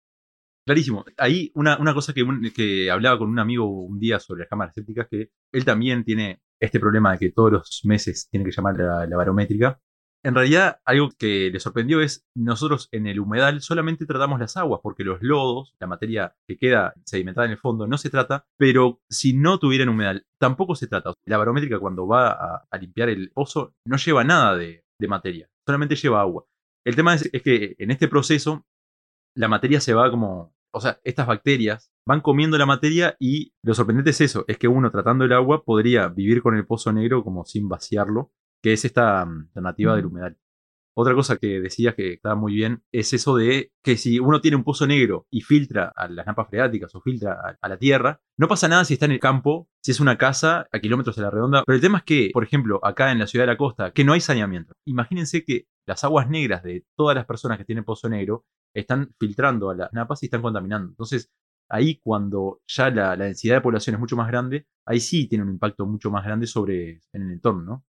Clarísimo. 0.69 1.03
Ahí 1.17 1.51
una, 1.55 1.79
cosa 1.95 2.13
que, 2.13 2.27
que, 2.55 2.91
hablaba 2.91 3.17
con 3.17 3.31
un 3.31 3.39
amigo 3.39 3.67
un 3.67 3.99
día 3.99 4.21
sobre 4.21 4.41
las 4.41 4.51
cámaras 4.51 4.75
sépticas, 4.75 5.09
que 5.09 5.31
él 5.51 5.65
también 5.65 6.05
tiene 6.05 6.43
este 6.61 6.79
problema 6.79 7.13
de 7.13 7.19
que 7.19 7.33
todos 7.33 7.51
los 7.51 7.81
meses 7.85 8.29
tiene 8.31 8.45
que 8.45 8.53
llamar 8.53 8.77
la, 8.77 9.07
la 9.07 9.17
barométrica. 9.17 9.81
En 10.25 10.35
realidad, 10.35 10.81
algo 10.85 11.11
que 11.17 11.49
le 11.51 11.61
sorprendió 11.61 12.01
es, 12.01 12.27
nosotros 12.35 12.89
en 12.91 13.07
el 13.07 13.21
humedal 13.21 13.61
solamente 13.63 14.05
tratamos 14.05 14.41
las 14.41 14.57
aguas, 14.57 14.81
porque 14.83 15.05
los 15.05 15.23
lodos, 15.23 15.75
la 15.79 15.87
materia 15.87 16.37
que 16.47 16.59
queda 16.59 16.95
sedimentada 17.07 17.47
en 17.47 17.53
el 17.53 17.59
fondo, 17.59 17.87
no 17.87 17.99
se 17.99 18.11
trata, 18.11 18.45
pero 18.57 19.01
si 19.09 19.35
no 19.35 19.59
tuvieran 19.59 19.89
humedal, 19.89 20.27
tampoco 20.39 20.75
se 20.75 20.89
trata. 20.89 21.13
La 21.25 21.39
barométrica 21.39 21.79
cuando 21.79 22.07
va 22.07 22.33
a, 22.33 22.79
limpiar 22.79 23.09
el 23.09 23.31
pozo 23.31 23.75
no 23.87 23.97
lleva 23.97 24.25
nada 24.25 24.57
de, 24.57 24.85
materia, 25.07 25.49
solamente 25.65 25.95
lleva 25.95 26.21
agua. 26.21 26.45
El 26.85 26.97
tema 26.97 27.15
es, 27.15 27.31
que 27.45 27.77
en 27.79 27.91
este 27.93 28.09
proceso 28.09 28.67
la 29.37 29.49
materia 29.49 29.81
se 29.81 29.95
va 29.95 30.11
como 30.11 30.57
o 30.71 30.81
sea, 30.81 31.01
estas 31.03 31.27
bacterias 31.27 31.93
van 32.07 32.21
comiendo 32.21 32.59
la 32.59 32.67
materia 32.67 33.17
y 33.19 33.53
lo 33.63 33.75
sorprendente 33.75 34.11
es 34.11 34.21
eso, 34.21 34.45
es 34.49 34.59
que 34.59 34.69
uno 34.69 34.91
tratando 34.91 35.25
el 35.25 35.33
agua 35.33 35.65
podría 35.65 36.09
vivir 36.09 36.43
con 36.43 36.57
el 36.57 36.67
pozo 36.67 36.93
negro 36.93 37.25
como 37.25 37.45
sin 37.45 37.69
vaciarlo, 37.69 38.33
que 38.63 38.73
es 38.73 38.85
esta 38.85 39.25
mm, 39.25 39.49
alternativa 39.49 39.97
del 39.97 40.07
humedal. 40.07 40.39
Otra 41.01 41.15
cosa 41.15 41.37
que 41.37 41.61
decías 41.61 41.95
que 41.95 42.15
estaba 42.15 42.35
muy 42.35 42.55
bien 42.55 42.83
es 42.91 43.13
eso 43.13 43.37
de 43.37 43.71
que 43.85 43.97
si 43.97 44.19
uno 44.19 44.41
tiene 44.41 44.57
un 44.57 44.65
pozo 44.65 44.85
negro 44.85 45.29
y 45.31 45.43
filtra 45.43 45.93
a 45.95 46.09
las 46.09 46.27
napas 46.27 46.49
freáticas 46.49 46.93
o 46.97 47.01
filtra 47.01 47.57
a, 47.61 47.69
la 47.69 47.79
tierra, 47.79 48.21
no 48.37 48.49
pasa 48.49 48.67
nada 48.67 48.85
si 48.85 48.95
está 48.95 49.07
en 49.07 49.13
el 49.13 49.21
campo, 49.21 49.69
si 49.81 49.93
es 49.93 50.01
una 50.01 50.19
casa 50.19 50.67
a 50.73 50.81
kilómetros 50.81 51.15
de 51.15 51.23
la 51.23 51.31
redonda. 51.31 51.63
Pero 51.65 51.77
el 51.77 51.81
tema 51.81 51.99
es 51.99 52.05
que, 52.05 52.31
por 52.33 52.43
ejemplo, 52.43 52.81
acá 52.83 53.13
en 53.13 53.21
la 53.21 53.29
ciudad 53.29 53.45
de 53.45 53.53
la 53.53 53.57
costa, 53.57 53.93
que 53.93 54.03
no 54.03 54.13
hay 54.13 54.21
saneamiento. 54.21 54.75
Imagínense 54.87 55.45
que 55.45 55.69
las 55.87 56.03
aguas 56.03 56.29
negras 56.29 56.65
de 56.65 56.85
todas 56.97 57.15
las 57.15 57.27
personas 57.27 57.59
que 57.59 57.65
tienen 57.65 57.85
pozo 57.85 58.09
negro 58.09 58.45
están 58.75 59.15
filtrando 59.21 59.71
a 59.71 59.77
las 59.77 59.93
napas 59.93 60.21
y 60.25 60.27
están 60.27 60.43
contaminando. 60.43 60.89
Entonces, 60.89 61.31
ahí 61.69 62.01
cuando 62.03 62.61
ya 62.67 62.91
la, 62.91 63.17
densidad 63.17 63.57
de 63.57 63.61
población 63.61 63.95
es 63.95 64.01
mucho 64.01 64.17
más 64.17 64.29
grande, 64.29 64.67
ahí 64.85 65.01
sí 65.01 65.29
tiene 65.29 65.45
un 65.45 65.51
impacto 65.51 65.87
mucho 65.87 66.11
más 66.11 66.25
grande 66.25 66.47
sobre 66.47 67.01
en 67.13 67.23
el 67.23 67.33
entorno, 67.33 67.63
¿no? 67.63 67.85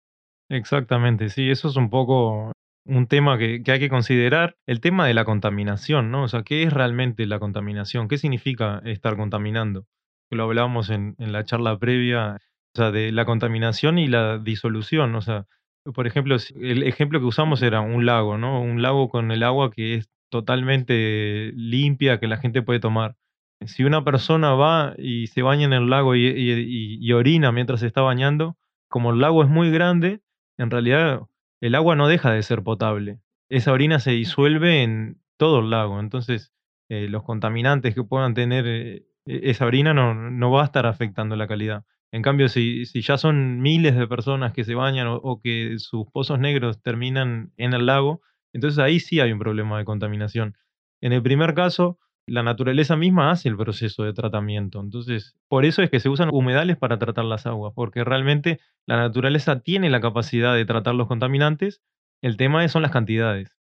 Exactamente, 0.48 1.28
sí, 1.28 1.50
eso 1.50 1.68
es 1.68 1.76
un 1.76 1.90
poco 1.90 2.52
un 2.84 3.06
tema 3.08 3.36
que, 3.36 3.62
hay 3.66 3.80
que 3.80 3.88
considerar, 3.88 4.56
el 4.66 4.80
tema 4.80 5.06
de 5.06 5.14
la 5.14 5.24
contaminación, 5.24 6.10
¿no? 6.12 6.22
O 6.22 6.28
sea, 6.28 6.42
¿qué 6.44 6.62
es 6.62 6.72
realmente 6.72 7.26
la 7.26 7.40
contaminación? 7.40 8.06
¿Qué 8.06 8.16
significa 8.16 8.80
estar 8.84 9.16
contaminando? 9.16 9.86
Que 10.30 10.36
lo 10.36 10.44
hablábamos 10.44 10.90
en, 10.90 11.16
en 11.18 11.32
la 11.32 11.44
charla 11.44 11.78
previa, 11.78 12.36
o 12.74 12.76
sea, 12.76 12.92
de 12.92 13.10
la 13.10 13.24
contaminación 13.24 13.98
y 13.98 14.06
la 14.06 14.38
disolución, 14.38 15.14
o 15.16 15.20
sea, 15.20 15.46
por 15.94 16.06
ejemplo, 16.06 16.36
el 16.60 16.82
ejemplo 16.82 17.20
que 17.20 17.26
usamos 17.26 17.62
era 17.62 17.80
un 17.80 18.06
lago, 18.06 18.38
¿no? 18.38 18.60
Un 18.60 18.82
lago 18.82 19.08
con 19.08 19.30
el 19.30 19.42
agua 19.42 19.70
que 19.70 19.94
es 19.94 20.08
totalmente 20.30 21.52
limpia, 21.54 22.18
que 22.18 22.26
la 22.26 22.38
gente 22.38 22.62
puede 22.62 22.80
tomar. 22.80 23.16
Si 23.64 23.84
una 23.84 24.04
persona 24.04 24.54
va 24.54 24.94
y 24.98 25.28
se 25.28 25.42
baña 25.42 25.64
en 25.66 25.72
el 25.72 25.88
lago 25.88 26.14
y, 26.14 27.12
orina 27.12 27.52
mientras 27.52 27.80
se 27.80 27.86
está 27.86 28.02
bañando, 28.02 28.56
como 28.88 29.12
el 29.12 29.20
lago 29.20 29.42
es 29.42 29.48
muy 29.48 29.70
grande, 29.70 30.20
en 30.58 30.70
realidad 30.70 31.22
el 31.60 31.74
agua 31.74 31.96
no 31.96 32.08
deja 32.08 32.32
de 32.32 32.42
ser 32.42 32.62
potable. 32.62 33.20
Esa 33.48 33.72
orina 33.72 34.00
se 34.00 34.12
disuelve 34.12 34.82
en 34.82 35.20
todo 35.36 35.60
el 35.60 35.70
lago. 35.70 36.00
Entonces, 36.00 36.52
eh, 36.88 37.08
los 37.08 37.22
contaminantes 37.22 37.94
que 37.94 38.04
puedan 38.04 38.34
tener 38.34 38.66
eh, 38.66 39.06
e, 39.26 39.50
esa 39.50 39.66
orina 39.66 39.94
no, 39.94 40.14
no, 40.14 40.50
va 40.50 40.62
a 40.62 40.66
estar 40.66 40.86
afectando 40.86 41.36
la 41.36 41.46
calidad. 41.46 41.84
En 42.12 42.22
cambio, 42.22 42.48
si, 42.48 42.86
si 42.86 43.02
ya 43.02 43.18
son 43.18 43.60
miles 43.60 43.96
de 43.96 44.06
personas 44.06 44.52
que 44.52 44.64
se 44.64 44.74
bañan 44.74 45.06
o 45.08 45.40
que 45.42 45.74
sus 45.78 46.06
pozos 46.12 46.38
negros 46.38 46.80
terminan 46.82 47.52
en 47.56 47.74
el 47.74 47.86
lago, 47.86 48.22
entonces 48.52 48.78
ahí 48.78 49.00
sí 49.00 49.20
hay 49.20 49.32
un 49.32 49.38
problema 49.38 49.78
de 49.78 49.84
contaminación. 49.84 50.56
En 51.00 51.12
el 51.12 51.22
primer 51.22 51.54
caso, 51.54 51.98
la 52.26 52.42
naturaleza 52.42 52.96
misma 52.96 53.30
hace 53.30 53.48
el 53.48 53.56
proceso 53.56 54.02
de 54.02 54.12
tratamiento. 54.12 54.80
Entonces, 54.80 55.36
por 55.48 55.64
eso 55.64 55.82
es 55.82 55.90
que 55.90 56.00
se 56.00 56.08
usan 56.08 56.30
humedales 56.32 56.76
para 56.76 56.98
tratar 56.98 57.24
las 57.24 57.46
aguas, 57.46 57.72
porque 57.74 58.04
realmente 58.04 58.60
la 58.86 58.96
naturaleza 58.96 59.60
tiene 59.60 59.90
la 59.90 60.00
capacidad 60.00 60.54
de 60.54 60.64
tratar 60.64 60.94
los 60.94 61.08
contaminantes. 61.08 61.82
El 62.22 62.36
tema 62.36 62.66
son 62.68 62.82
las 62.82 62.90
cantidades. 62.90 63.56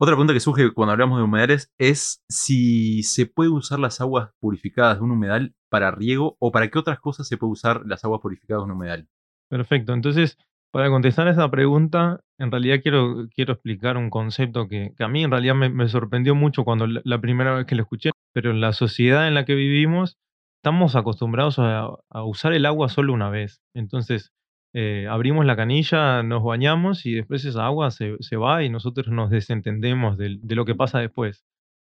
Otra 0.00 0.14
pregunta 0.14 0.32
que 0.32 0.38
surge 0.38 0.72
cuando 0.72 0.92
hablamos 0.92 1.18
de 1.18 1.24
humedales 1.24 1.72
es 1.76 2.22
si 2.28 3.02
se 3.02 3.26
puede 3.26 3.50
usar 3.50 3.80
las 3.80 4.00
aguas 4.00 4.30
purificadas 4.38 4.98
de 4.98 5.04
un 5.04 5.10
humedal 5.10 5.56
para 5.68 5.90
riego 5.90 6.36
o 6.38 6.52
para 6.52 6.68
qué 6.68 6.78
otras 6.78 7.00
cosas 7.00 7.26
se 7.26 7.36
puede 7.36 7.52
usar 7.52 7.82
las 7.84 8.04
aguas 8.04 8.20
purificadas 8.20 8.60
de 8.60 8.64
un 8.66 8.70
humedal. 8.76 9.08
Perfecto. 9.48 9.92
Entonces, 9.94 10.38
para 10.70 10.90
contestar 10.90 11.28
esa 11.28 11.50
pregunta, 11.50 12.20
en 12.38 12.50
realidad 12.50 12.80
quiero, 12.82 13.28
quiero 13.34 13.54
explicar 13.54 13.96
un 13.96 14.10
concepto 14.10 14.68
que, 14.68 14.92
a 14.98 15.08
mí 15.08 15.24
en 15.24 15.30
realidad 15.30 15.54
me, 15.54 15.88
sorprendió 15.88 16.34
mucho 16.34 16.64
cuando 16.64 16.86
la, 16.86 17.20
primera 17.20 17.54
vez 17.54 17.66
que 17.66 17.74
lo 17.74 17.82
escuché, 17.82 18.10
pero 18.32 18.50
en 18.50 18.60
la 18.60 18.72
sociedad 18.72 19.26
en 19.28 19.34
la 19.34 19.44
que 19.44 19.54
vivimos 19.54 20.18
estamos 20.58 20.96
acostumbrados 20.96 21.58
a, 21.58 21.96
usar 22.24 22.52
el 22.52 22.66
agua 22.66 22.88
solo 22.88 23.12
una 23.12 23.30
vez. 23.30 23.62
Entonces, 23.74 24.32
eh, 24.74 25.06
abrimos 25.08 25.46
la 25.46 25.56
canilla, 25.56 26.22
nos 26.22 26.44
bañamos 26.44 27.06
y 27.06 27.14
después 27.14 27.44
esa 27.44 27.64
agua 27.64 27.90
se, 27.90 28.36
va 28.36 28.62
y 28.62 28.68
nosotros 28.68 29.08
nos 29.08 29.30
desentendemos 29.30 30.18
de, 30.18 30.38
lo 30.42 30.64
que 30.64 30.74
pasa 30.74 30.98
después. 30.98 31.44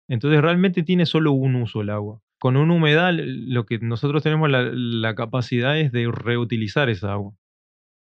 Entonces, 0.07 0.41
realmente 0.41 0.83
tiene 0.83 1.05
solo 1.05 1.31
un 1.31 1.55
uso 1.55 1.81
el 1.81 1.89
agua. 1.89 2.21
Con 2.39 2.55
un 2.55 2.69
humedal, 2.69 3.49
lo 3.51 3.65
que 3.65 3.79
nosotros 3.79 4.21
tenemos 4.21 4.49
la 4.51 5.15
capacidad 5.15 5.79
es 5.79 5.91
de 5.91 6.09
reutilizar 6.11 6.89
esa 6.89 7.13
agua. 7.13 7.33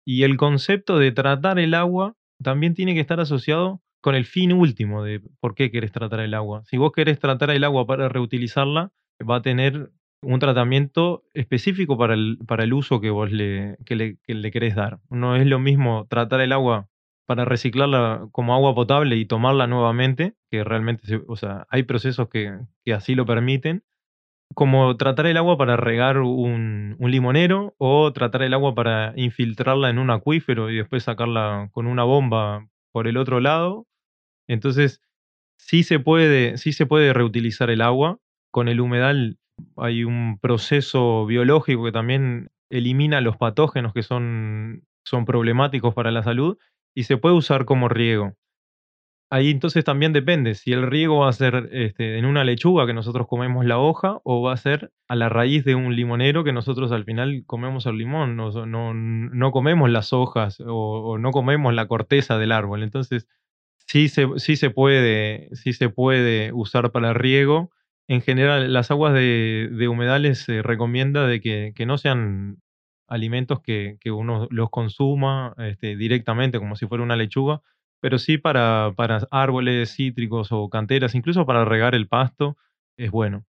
Y 0.06 0.24
el 0.24 0.38
concepto 0.38 0.98
de 0.98 1.12
tratar 1.12 1.60
el 1.60 1.74
agua 1.74 2.16
también 2.42 2.74
tiene 2.74 2.94
que 2.94 3.00
estar 3.00 3.20
asociado 3.20 3.82
con 4.02 4.16
el 4.16 4.26
fin 4.26 4.52
último 4.52 5.04
de 5.04 5.22
por 5.40 5.56
qué 5.56 5.72
querés 5.72 5.92
tratar 5.92 6.20
el 6.20 6.34
agua. 6.34 6.64
Si 6.66 6.78
vos 6.78 6.92
querés 6.92 7.20
tratar 7.20 7.52
el 7.52 7.64
agua 7.64 7.88
para 7.88 8.10
reutilizarla, 8.10 8.92
va 9.30 9.38
a 9.38 9.42
tener 9.42 9.92
un 10.22 10.40
tratamiento 10.40 11.24
específico 11.34 11.98
para 11.98 12.14
el, 12.14 12.38
para 12.46 12.64
el 12.64 12.74
uso 12.74 13.00
que 13.00 13.10
vos 13.10 13.32
le, 13.32 13.78
le, 13.88 14.52
querés 14.52 14.76
dar. 14.76 15.00
No 15.10 15.36
es 15.36 15.46
lo 15.46 15.60
mismo 15.60 16.06
tratar 16.10 16.42
el 16.42 16.52
agua 16.52 16.90
para 17.26 17.46
reciclarla 17.46 18.28
como 18.32 18.54
agua 18.54 18.76
potable 18.76 19.16
y 19.16 19.26
tomarla 19.26 19.68
nuevamente, 19.68 20.36
que 20.52 20.64
realmente, 20.64 21.22
o 21.28 21.36
sea, 21.38 21.66
hay 21.70 21.84
procesos 21.84 22.28
que, 22.28 22.58
que 22.84 22.94
así 22.94 23.16
lo 23.16 23.26
permiten, 23.26 23.84
como 24.54 24.96
tratar 24.98 25.26
el 25.28 25.38
agua 25.38 25.58
para 25.58 25.78
regar 25.78 26.20
un, 26.20 26.96
limonero 27.00 27.76
o 27.78 28.12
tratar 28.14 28.44
el 28.44 28.54
agua 28.54 28.76
para 28.76 29.14
infiltrarla 29.16 29.90
en 29.90 30.00
un 30.00 30.10
acuífero 30.10 30.70
y 30.70 30.78
después 30.78 31.04
sacarla 31.04 31.70
con 31.72 31.88
una 31.88 32.04
bomba 32.04 32.68
por 32.92 33.08
el 33.08 33.18
otro 33.18 33.40
lado. 33.40 33.88
Entonces, 34.48 35.02
sí 35.58 35.84
se 35.84 36.00
puede, 36.00 36.58
sí 36.58 36.74
se 36.74 36.86
puede 36.86 37.14
reutilizar 37.14 37.70
el 37.70 37.82
agua. 37.82 38.20
Con 38.52 38.68
el 38.68 38.82
humedal 38.82 39.38
hay 39.78 40.04
un 40.04 40.40
proceso 40.40 41.26
biológico 41.26 41.86
que 41.86 41.92
también 41.92 42.50
elimina 42.70 43.22
los 43.22 43.38
patógenos 43.38 43.94
que 43.94 44.04
son, 44.04 44.84
son 45.04 45.26
problemáticos 45.26 45.94
para 45.94 46.12
la 46.12 46.24
salud 46.24 46.58
y 46.96 47.04
se 47.04 47.18
puede 47.18 47.36
usar 47.36 47.66
como 47.66 47.90
riego. 47.90 48.34
Ahí 49.34 49.50
entonces 49.50 49.84
también 49.84 50.14
depende 50.14 50.54
si 50.54 50.74
el 50.74 50.86
riego 50.86 51.22
va 51.22 51.30
a 51.30 51.34
ser 51.34 51.68
este, 51.72 52.20
en 52.20 52.26
una 52.26 52.44
lechuga 52.44 52.86
que 52.86 52.94
nosotros 52.94 53.26
comemos 53.26 53.66
la 53.66 53.80
hoja 53.80 54.22
o 54.24 54.44
va 54.44 54.54
a 54.54 54.58
ser 54.58 54.92
a 55.08 55.16
la 55.16 55.28
raíz 55.28 55.66
de 55.66 55.74
un 55.74 55.96
limonero 55.96 56.44
que 56.44 56.54
nosotros 56.54 56.92
al 56.92 57.04
final 57.04 57.42
comemos 57.48 57.88
el 57.88 57.98
limón, 57.98 58.36
no, 58.36 58.52
no, 58.94 59.52
comemos 59.52 59.90
las 59.90 60.14
hojas 60.14 60.62
o, 60.64 61.18
no 61.18 61.32
comemos 61.32 61.74
la 61.74 61.88
corteza 61.88 62.38
del 62.38 62.52
árbol. 62.52 62.84
Entonces 62.84 63.28
sí 63.88 64.08
se, 64.08 64.28
sí 64.38 64.56
se, 64.56 64.70
puede, 64.70 65.50
sí 65.54 65.74
se 65.74 65.90
puede 65.90 66.54
usar 66.54 66.92
para 66.92 67.16
riego. 67.16 67.72
En 68.08 68.22
general, 68.22 68.72
las 68.72 68.92
aguas 68.92 69.16
de, 69.16 69.88
humedales 69.90 70.44
se 70.44 70.62
recomienda 70.62 71.26
de 71.26 71.42
que, 71.42 71.86
no 71.88 71.98
sean 71.98 72.58
alimentos 73.08 73.62
que, 73.64 73.98
uno 74.12 74.48
los 74.52 74.70
consuma 74.70 75.56
este, 75.58 75.96
directamente 75.96 76.60
como 76.60 76.76
si 76.76 76.86
fuera 76.86 77.04
una 77.04 77.16
lechuga, 77.16 77.64
pero 78.04 78.20
sí 78.20 78.38
para, 78.38 78.92
para 78.98 79.26
árboles 79.32 79.96
cítricos 79.96 80.50
o 80.52 80.70
canteras, 80.70 81.16
incluso 81.16 81.46
para 81.46 81.64
regar 81.64 81.96
el 81.96 82.10
pasto, 82.10 82.58
es 82.98 83.10
bueno. 83.10 83.46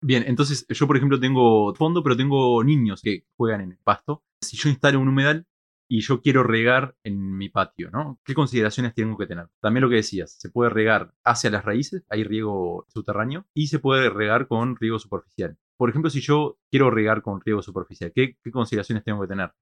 Bien, 0.00 0.24
entonces 0.26 0.66
yo 0.70 0.88
por 0.88 0.96
ejemplo 0.96 1.20
tengo 1.20 1.72
fondo, 1.76 2.02
pero 2.02 2.16
tengo 2.16 2.64
niños 2.64 3.00
que 3.00 3.26
juegan 3.36 3.60
en 3.60 3.70
el 3.70 3.78
pasto. 3.78 4.24
Si 4.40 4.56
yo 4.56 4.68
instalo 4.70 4.98
un 4.98 5.06
humedal 5.06 5.46
y 5.88 6.00
yo 6.00 6.20
quiero 6.20 6.42
regar 6.42 6.96
en 7.04 7.36
mi 7.36 7.48
patio, 7.48 7.92
¿no? 7.92 8.18
¿Qué 8.24 8.34
consideraciones 8.34 8.92
tengo 8.92 9.16
que 9.16 9.28
tener? 9.28 9.46
También 9.60 9.82
lo 9.82 9.88
que 9.88 9.96
decías, 9.96 10.32
se 10.32 10.50
puede 10.50 10.70
regar 10.70 11.14
hacia 11.22 11.50
las 11.50 11.64
raíces, 11.64 12.04
hay 12.08 12.24
riego 12.24 12.86
subterráneo, 12.88 13.46
y 13.54 13.68
se 13.68 13.78
puede 13.78 14.10
regar 14.10 14.48
con 14.48 14.74
riego 14.74 14.98
superficial. 14.98 15.56
Por 15.76 15.90
ejemplo, 15.90 16.10
si 16.10 16.20
yo 16.20 16.58
quiero 16.72 16.90
regar 16.90 17.22
con 17.22 17.40
riego 17.40 17.62
superficial, 17.62 18.10
¿qué, 18.12 18.36
qué 18.42 18.50
consideraciones 18.50 19.04
tengo 19.04 19.20
que 19.20 19.28
tener? 19.28 19.52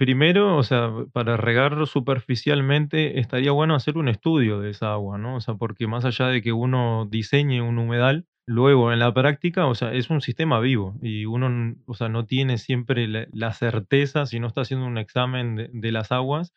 Primero, 0.00 0.56
o 0.56 0.62
sea, 0.62 0.90
para 1.12 1.36
regarlo 1.36 1.84
superficialmente, 1.84 3.20
estaría 3.20 3.52
bueno 3.52 3.74
hacer 3.74 3.98
un 3.98 4.08
estudio 4.08 4.58
de 4.58 4.70
esa 4.70 4.94
agua, 4.94 5.18
¿no? 5.18 5.36
O 5.36 5.40
sea, 5.42 5.56
porque 5.56 5.86
más 5.86 6.06
allá 6.06 6.28
de 6.28 6.40
que 6.40 6.54
uno 6.54 7.06
diseñe 7.10 7.60
un 7.60 7.78
humedal, 7.78 8.26
luego 8.46 8.94
en 8.94 8.98
la 8.98 9.12
práctica, 9.12 9.66
o 9.66 9.74
sea, 9.74 9.92
es 9.92 10.08
un 10.08 10.22
sistema 10.22 10.58
vivo 10.58 10.98
y 11.02 11.26
uno, 11.26 11.76
o 11.84 11.92
sea, 11.92 12.08
no 12.08 12.24
tiene 12.24 12.56
siempre 12.56 13.08
la, 13.08 13.52
certeza, 13.52 14.24
si 14.24 14.40
no 14.40 14.46
está 14.46 14.62
haciendo 14.62 14.86
un 14.86 14.96
examen 14.96 15.68
de, 15.70 15.92
las 15.92 16.12
aguas, 16.12 16.54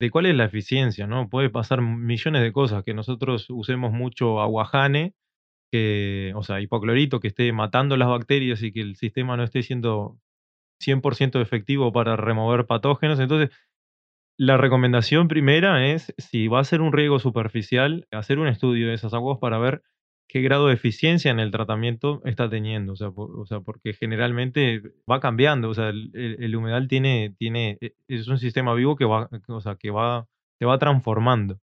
de 0.00 0.10
cuál 0.10 0.24
es 0.24 0.34
la 0.34 0.46
eficiencia, 0.46 1.06
¿no? 1.06 1.28
Puede 1.28 1.50
pasar 1.50 1.82
millones 1.82 2.40
de 2.40 2.52
cosas, 2.52 2.82
que 2.82 2.94
nosotros 2.94 3.50
usemos 3.50 3.92
mucho 3.92 4.40
aguajane, 4.40 5.14
que, 5.70 6.32
o 6.34 6.42
sea, 6.42 6.62
hipoclorito, 6.62 7.20
que 7.20 7.28
esté 7.28 7.52
matando 7.52 7.98
las 7.98 8.08
bacterias 8.08 8.62
y 8.62 8.72
que 8.72 8.80
el 8.80 8.96
sistema 8.96 9.36
no 9.36 9.44
esté 9.44 9.62
siendo 9.62 10.18
100% 10.80 11.40
efectivo 11.40 11.92
para 11.92 12.16
remover 12.16 12.66
patógenos. 12.66 13.20
Entonces, 13.20 13.50
la 14.38 14.56
recomendación 14.56 15.28
primera 15.28 15.86
es, 15.86 16.14
si 16.18 16.48
va 16.48 16.60
a 16.60 16.64
ser 16.64 16.80
un 16.82 16.92
riego 16.92 17.18
superficial, 17.18 18.06
hacer 18.10 18.38
un 18.38 18.48
estudio 18.48 18.88
de 18.88 18.94
esas 18.94 19.14
aguas 19.14 19.38
para 19.40 19.58
ver 19.58 19.82
qué 20.28 20.42
grado 20.42 20.66
de 20.66 20.74
eficiencia 20.74 21.30
en 21.30 21.40
el 21.40 21.50
tratamiento 21.50 22.20
está 22.24 22.50
teniendo. 22.50 22.92
O 22.92 22.96
sea, 22.96 23.08
o 23.08 23.46
sea 23.46 23.60
porque 23.60 23.94
generalmente 23.94 24.82
va 25.10 25.20
cambiando. 25.20 25.70
O 25.70 25.74
sea, 25.74 25.88
el, 25.88 26.56
humedal 26.56 26.88
tiene, 26.88 27.34
tiene, 27.38 27.78
e, 27.80 27.94
es 28.08 28.28
un 28.28 28.38
sistema 28.38 28.74
vivo 28.74 28.96
que 28.96 29.04
va, 29.04 29.30
o 29.48 29.60
sea, 29.60 29.76
que 29.76 29.90
va, 29.90 30.26
se 30.58 30.66
va 30.66 30.78
transformando. 30.78 31.58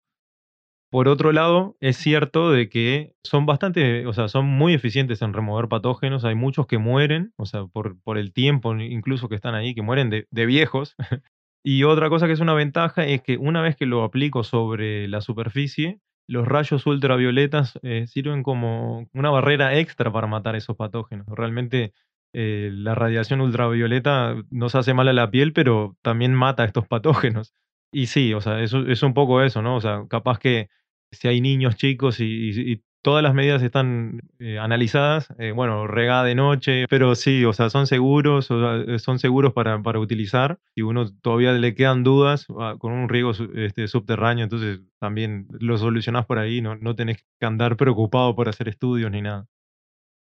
Por 0.94 1.08
otro 1.08 1.32
lado, 1.32 1.76
es 1.80 1.98
cierto 1.98 2.52
de 2.52 2.70
que 2.70 3.16
son 3.24 3.48
bastante, 3.48 4.06
o 4.06 4.14
sea, 4.14 4.28
son 4.28 4.46
muy 4.46 4.76
eficientes 4.76 5.24
en 5.24 5.34
remover 5.34 5.68
patógenos. 5.68 6.24
Hay 6.24 6.36
muchos 6.36 6.68
que 6.68 6.78
mueren, 6.78 7.34
o 7.36 7.48
sea, 7.48 7.66
por, 7.66 8.00
por 8.04 8.20
el 8.20 8.32
tiempo 8.32 8.76
incluso 8.76 9.28
que 9.28 9.34
están 9.34 9.56
ahí, 9.56 9.74
que 9.74 9.82
mueren 9.82 10.12
de, 10.12 10.46
viejos. 10.46 10.96
y 11.64 11.84
otra 11.84 12.10
cosa 12.10 12.28
que 12.28 12.34
es 12.34 12.42
una 12.42 12.54
ventaja 12.54 13.08
es 13.08 13.24
que 13.24 13.38
una 13.38 13.64
vez 13.64 13.76
que 13.76 13.88
lo 13.88 14.04
aplico 14.04 14.44
sobre 14.44 15.08
la 15.08 15.22
superficie, 15.22 16.00
los 16.28 16.48
rayos 16.48 16.86
ultravioletas 16.86 17.80
eh, 17.82 18.06
sirven 18.06 18.44
como 18.44 19.10
una 19.14 19.32
barrera 19.32 19.80
extra 19.80 20.14
para 20.14 20.28
matar 20.28 20.56
esos 20.56 20.76
patógenos. 20.76 21.26
Realmente 21.28 21.94
eh, 22.34 22.70
la 22.72 22.94
radiación 22.94 23.42
ultravioleta 23.42 24.36
nos 24.52 24.76
hace 24.76 24.94
mal 24.94 25.08
a 25.08 25.14
la 25.14 25.32
piel, 25.32 25.54
pero 25.54 25.98
también 26.04 26.36
mata 26.36 26.62
a 26.62 26.68
estos 26.68 26.88
patógenos. 26.88 27.56
Y 27.92 28.06
sí, 28.08 28.36
o 28.36 28.42
sea, 28.42 28.62
eso 28.62 28.86
es 28.86 29.02
un 29.02 29.16
poco 29.16 29.42
eso, 29.42 29.64
¿no? 29.64 29.76
O 29.76 29.82
sea, 29.82 30.06
capaz 30.08 30.38
que 30.38 30.70
si 31.14 31.28
hay 31.28 31.42
niños 31.42 31.76
chicos 31.76 32.20
y, 32.20 32.82
todas 33.04 33.22
las 33.22 33.34
medidas 33.34 33.62
están 33.62 34.22
eh, 34.40 34.58
analizadas, 34.60 35.28
eh, 35.38 35.52
bueno, 35.52 35.88
regada 35.88 36.24
de 36.24 36.36
noche, 36.36 36.86
pero 36.90 37.16
sí, 37.16 37.44
o 37.44 37.52
sea, 37.52 37.70
son 37.70 37.86
seguros, 37.86 38.50
o 38.50 38.98
son 38.98 39.20
seguros 39.20 39.52
para, 39.52 39.84
para, 39.84 40.00
utilizar. 40.00 40.58
Si 40.74 40.84
uno 40.84 41.12
todavía 41.22 41.52
le 41.52 41.76
quedan 41.76 42.06
dudas 42.06 42.48
ah, 42.58 42.76
con 42.80 42.94
un 42.94 43.10
riego 43.10 43.32
este, 43.56 43.90
subterráneo, 43.90 44.46
entonces 44.46 44.80
también 45.00 45.48
lo 45.60 45.78
solucionás 45.78 46.26
por 46.26 46.40
ahí, 46.40 46.62
no, 46.62 46.78
no 46.78 46.96
tenés 46.96 47.18
que 47.42 47.46
andar 47.46 47.76
preocupado 47.76 48.38
por 48.38 48.48
hacer 48.48 48.70
estudios 48.70 49.12
ni 49.12 49.22
nada. 49.22 49.48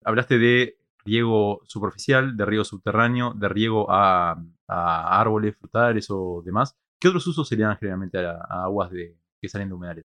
Hablaste 0.05 0.39
de 0.39 0.79
riego 1.05 1.61
superficial, 1.65 2.37
de 2.37 2.45
riego 2.45 2.65
subterráneo, 2.65 3.33
de 3.35 3.49
riego 3.49 3.87
a, 3.91 4.37
árboles, 4.67 5.57
frutales 5.57 6.07
o 6.11 6.43
demás. 6.45 6.77
¿Qué 7.01 7.09
otros 7.09 7.27
usos 7.27 7.49
serían 7.49 7.77
generalmente 7.77 8.19
a, 8.19 8.39
aguas 8.65 8.91
de, 8.91 9.17
que 9.41 9.49
salen 9.49 9.69
de 9.69 9.75
humedales? 9.75 10.05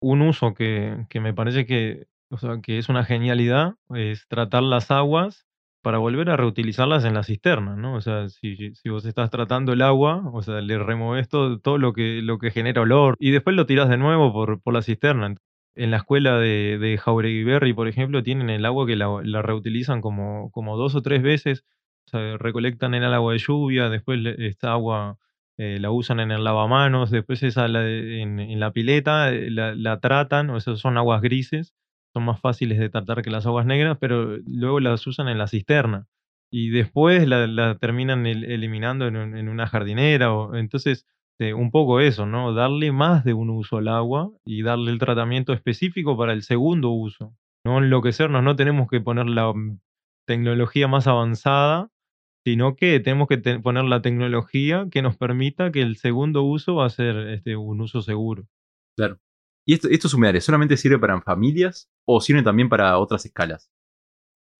Un 0.00 0.22
uso 0.22 0.54
que, 0.54 1.06
me 1.20 1.34
parece 1.34 1.66
que, 1.66 2.06
o 2.30 2.38
sea, 2.38 2.60
que 2.62 2.78
es 2.78 2.88
una 2.88 3.04
genialidad 3.04 3.74
es 3.94 4.26
tratar 4.28 4.62
las 4.62 4.90
aguas 4.90 5.46
para 5.82 5.98
volver 5.98 6.30
a 6.30 6.36
reutilizarlas 6.36 7.04
en 7.04 7.14
la 7.14 7.22
cisterna, 7.22 7.76
¿no? 7.76 7.94
O 7.94 8.00
sea, 8.00 8.28
si, 8.28 8.74
si 8.74 8.88
vos 8.90 9.04
estás 9.04 9.30
tratando 9.30 9.72
el 9.72 9.82
agua, 9.82 10.22
o 10.32 10.42
sea, 10.42 10.60
le 10.60 10.78
removes 10.78 11.28
todo, 11.28 11.58
todo 11.58 11.78
lo, 11.78 11.92
que, 11.92 12.20
lo 12.22 12.38
que 12.38 12.50
genera 12.50 12.82
olor 12.82 13.16
y 13.18 13.30
después 13.30 13.56
lo 13.56 13.66
tirás 13.66 13.88
de 13.88 13.96
nuevo 13.96 14.32
por, 14.32 14.60
por 14.62 14.74
la 14.74 14.82
cisterna 14.82 15.34
en 15.74 15.90
la 15.90 15.98
escuela 15.98 16.38
de, 16.38 16.78
de 16.78 16.98
Jauregui 16.98 17.44
Berry, 17.44 17.72
por 17.72 17.88
ejemplo, 17.88 18.22
tienen 18.22 18.50
el 18.50 18.66
agua 18.66 18.86
que 18.86 18.96
la, 18.96 19.42
reutilizan 19.42 20.00
como, 20.00 20.50
como, 20.50 20.76
dos 20.76 20.94
o 20.94 21.02
tres 21.02 21.22
veces. 21.22 21.64
O 22.06 22.10
sea, 22.10 22.36
recolectan 22.38 22.94
el 22.94 23.04
agua 23.14 23.32
de 23.32 23.38
lluvia, 23.38 23.88
después 23.88 24.20
esta 24.38 24.72
agua 24.72 25.18
eh, 25.62 25.78
la 25.78 25.90
usan 25.90 26.20
en 26.20 26.30
el 26.30 26.42
lavamanos, 26.42 27.10
después 27.10 27.42
esa 27.42 27.66
en, 27.66 28.58
la 28.58 28.72
pileta 28.72 29.30
eh, 29.30 29.50
la, 29.50 30.00
tratan, 30.00 30.48
o 30.48 30.56
esas 30.56 30.78
son 30.78 30.96
aguas 30.96 31.20
grises, 31.20 31.74
son 32.14 32.24
más 32.24 32.40
fáciles 32.40 32.78
de 32.78 32.88
tratar 32.88 33.20
que 33.20 33.30
las 33.30 33.44
aguas 33.44 33.66
negras, 33.66 33.98
pero 34.00 34.38
luego 34.46 34.80
las 34.80 35.06
usan 35.06 35.28
en 35.28 35.36
la 35.36 35.48
cisterna 35.48 36.06
y 36.50 36.70
después 36.70 37.28
la, 37.28 37.76
terminan 37.78 38.26
eliminando 38.26 39.06
en, 39.06 39.48
una 39.50 39.66
jardinera. 39.66 40.32
O, 40.32 40.56
entonces, 40.56 41.06
este, 41.40 41.54
un 41.54 41.70
poco 41.70 42.00
eso, 42.00 42.26
¿no? 42.26 42.52
Darle 42.54 42.90
más 42.90 43.24
de 43.24 43.34
un 43.34 43.50
uso 43.50 43.78
al 43.78 43.88
agua 43.88 44.30
y 44.44 44.62
darle 44.62 44.90
el 44.90 44.98
tratamiento 44.98 45.52
específico 45.52 46.16
para 46.16 46.32
el 46.32 46.42
segundo 46.42 46.90
uso. 46.90 47.34
No 47.64 47.78
enloquecernos, 47.78 48.42
no 48.42 48.56
tenemos 48.56 48.88
que 48.88 49.00
poner 49.00 49.26
la 49.26 49.52
mm, 49.52 49.78
tecnología 50.26 50.88
más 50.88 51.06
avanzada, 51.06 51.88
sino 52.44 52.76
que 52.76 53.00
tenemos 53.00 53.28
que 53.28 53.38
poner 53.38 53.84
la 53.84 54.02
tecnología 54.02 54.86
que 54.90 55.02
nos 55.02 55.16
permita 55.16 55.70
que 55.70 55.82
el 55.82 55.96
segundo 55.96 56.42
uso 56.42 56.76
va 56.76 56.86
a 56.86 56.90
ser 56.90 57.16
este, 57.28 57.56
un 57.56 57.80
uso 57.80 58.02
seguro. 58.02 58.46
Claro. 58.96 59.18
¿Y 59.66 59.74
estos 59.74 60.14
humedales 60.14 60.44
solamente 60.44 60.76
sirven 60.76 61.00
para 61.00 61.20
familias 61.20 61.90
o 62.06 62.20
sirven 62.20 62.44
también 62.44 62.68
para 62.68 62.98
otras 62.98 63.24
escalas? 63.26 63.70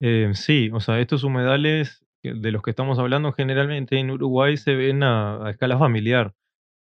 Eh, 0.00 0.30
sí, 0.34 0.70
o 0.72 0.80
sea, 0.80 1.00
estos 1.00 1.24
humedales 1.24 2.04
de 2.22 2.52
los 2.52 2.62
que 2.62 2.70
estamos 2.70 2.98
hablando 2.98 3.32
generalmente 3.32 3.98
en 3.98 4.10
Uruguay 4.10 4.56
se 4.56 4.74
ven 4.74 5.02
a 5.02 5.50
escala 5.50 5.78
familiar. 5.78 6.34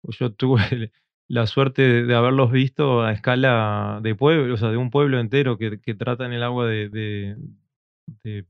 Yo 0.02 0.32
tuve 0.32 0.60
la 1.28 1.46
suerte 1.46 2.04
de, 2.04 2.14
haberlos 2.14 2.52
visto 2.52 3.02
a 3.02 3.12
escala 3.12 4.00
de 4.02 4.14
pueblo, 4.14 4.52
o 4.52 4.56
sea, 4.56 4.70
de 4.70 4.76
un 4.76 4.90
pueblo 4.90 5.18
entero 5.18 5.56
que, 5.58 5.80
que 5.80 5.94
tratan 5.94 6.32
el 6.32 6.42
agua 6.42 6.66
de, 6.66 6.88
de, 6.88 7.36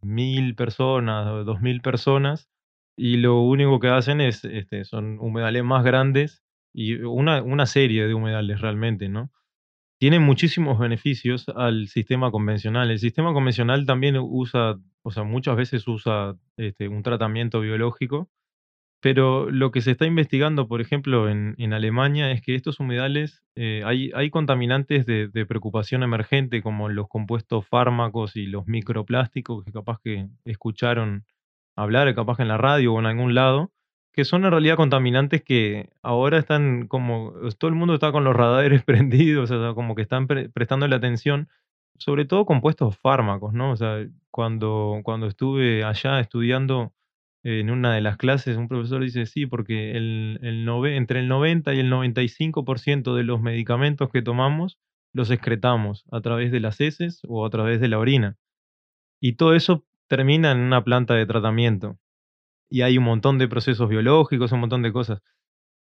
mil 0.02 0.54
personas, 0.54 1.44
dos 1.46 1.61
mil 1.61 1.80
personas, 1.80 2.49
y 2.96 3.16
lo 3.16 3.40
único 3.40 3.80
que 3.80 3.88
hacen 3.88 4.20
es, 4.20 4.44
este, 4.44 4.84
son 4.84 5.18
humedales 5.20 5.64
más 5.64 5.84
grandes 5.84 6.42
y 6.73 6.94
una, 7.02 7.42
una 7.42 7.66
serie 7.66 8.06
de 8.06 8.14
humedales 8.14 8.61
realmente, 8.61 9.08
¿no? 9.08 9.30
Tienen 9.99 10.23
muchísimos 10.23 10.78
beneficios 10.78 11.49
al 11.49 11.88
sistema 11.88 12.30
convencional. 12.30 12.90
El 12.90 12.99
sistema 12.99 13.32
convencional 13.32 13.87
también 13.87 14.16
usa, 14.18 14.76
o 15.02 15.11
sea, 15.11 15.23
muchas 15.25 15.56
veces 15.56 15.87
usa 15.88 16.37
este, 16.56 16.88
un 16.88 17.02
tratamiento 17.02 17.61
biológico 17.61 18.28
pero 19.04 19.50
lo 19.50 19.70
que 19.70 19.82
se 19.82 19.90
está 19.90 20.06
investigando, 20.06 20.66
por 20.66 20.80
ejemplo, 20.80 21.28
en, 21.28 21.73
Alemania 21.75 22.30
es 22.30 22.40
que 22.40 22.54
estos 22.54 22.80
humedales, 22.80 23.42
eh, 23.54 23.82
hay, 23.84 24.30
contaminantes 24.30 25.04
de, 25.04 25.28
preocupación 25.46 26.02
emergente 26.02 26.62
como 26.62 26.88
los 26.88 27.06
compuestos 27.08 27.66
fármacos 27.68 28.34
y 28.34 28.46
los 28.46 28.66
microplásticos 28.66 29.62
que 29.62 29.73
capaz 29.73 29.99
que 30.02 30.28
escucharon 30.46 31.26
hablar, 31.76 32.14
capaz 32.14 32.38
que 32.38 32.44
en 32.44 32.48
la 32.48 32.57
radio 32.57 32.94
o 32.94 32.98
en 32.98 33.05
algún 33.05 33.35
lado, 33.35 33.72
que 34.11 34.24
son 34.24 34.46
en 34.46 34.52
realidad 34.52 34.76
contaminantes 34.76 35.42
que 35.42 35.90
ahora 36.02 36.38
están 36.38 36.88
como, 36.88 37.35
todo 37.59 37.68
el 37.68 37.74
mundo 37.74 37.92
está 37.92 38.11
con 38.11 38.24
los 38.24 38.35
radares 38.35 38.85
prendidos, 38.87 39.50
o 39.50 39.61
sea, 39.61 39.74
como 39.74 39.94
que 39.94 40.00
están 40.00 40.26
prestando 40.26 40.88
la 40.88 40.96
atención, 40.96 41.50
sobre 41.98 42.24
todo 42.24 42.46
compuestos 42.46 42.96
fármacos, 42.96 43.52
¿no? 43.52 43.70
O 43.70 43.76
sea, 43.76 43.98
cuando, 44.31 45.02
cuando 45.05 45.26
estuve 45.26 45.85
allá 45.85 46.20
estudiando 46.20 46.94
en 47.44 47.70
una 47.70 47.94
de 47.94 48.00
las 48.00 48.16
clases 48.16 48.57
un 48.57 48.68
profesor 48.68 49.02
dice, 49.02 49.26
sí, 49.26 49.44
porque 49.46 49.92
el, 49.92 50.38
entre 50.42 51.20
el 51.20 51.28
90 51.28 51.74
y 51.74 51.78
el 51.78 51.92
95% 51.92 53.14
de 53.14 53.22
los 53.22 53.40
medicamentos 53.42 54.09
que 54.11 54.22
tomamos 54.22 54.78
los 55.12 55.30
excretamos 55.30 56.04
a 56.11 56.22
través 56.22 56.50
de 56.50 56.61
las 56.61 56.80
heces 56.80 57.20
o 57.28 57.44
a 57.44 57.50
través 57.50 57.80
de 57.80 57.88
la 57.88 57.98
orina. 57.98 58.37
Y 59.20 59.35
todo 59.35 59.54
eso 59.54 59.85
termina 60.09 60.52
en 60.52 60.59
una 60.59 60.83
planta 60.85 61.14
de 61.14 61.26
tratamiento. 61.26 61.98
Y 62.70 62.80
hay 62.80 62.96
un 62.98 63.04
montón 63.04 63.38
de 63.38 63.46
procesos 63.46 63.88
biológicos, 63.90 64.50
un 64.52 64.61
montón 64.61 64.83
de 64.83 64.92
cosas. 64.92 65.20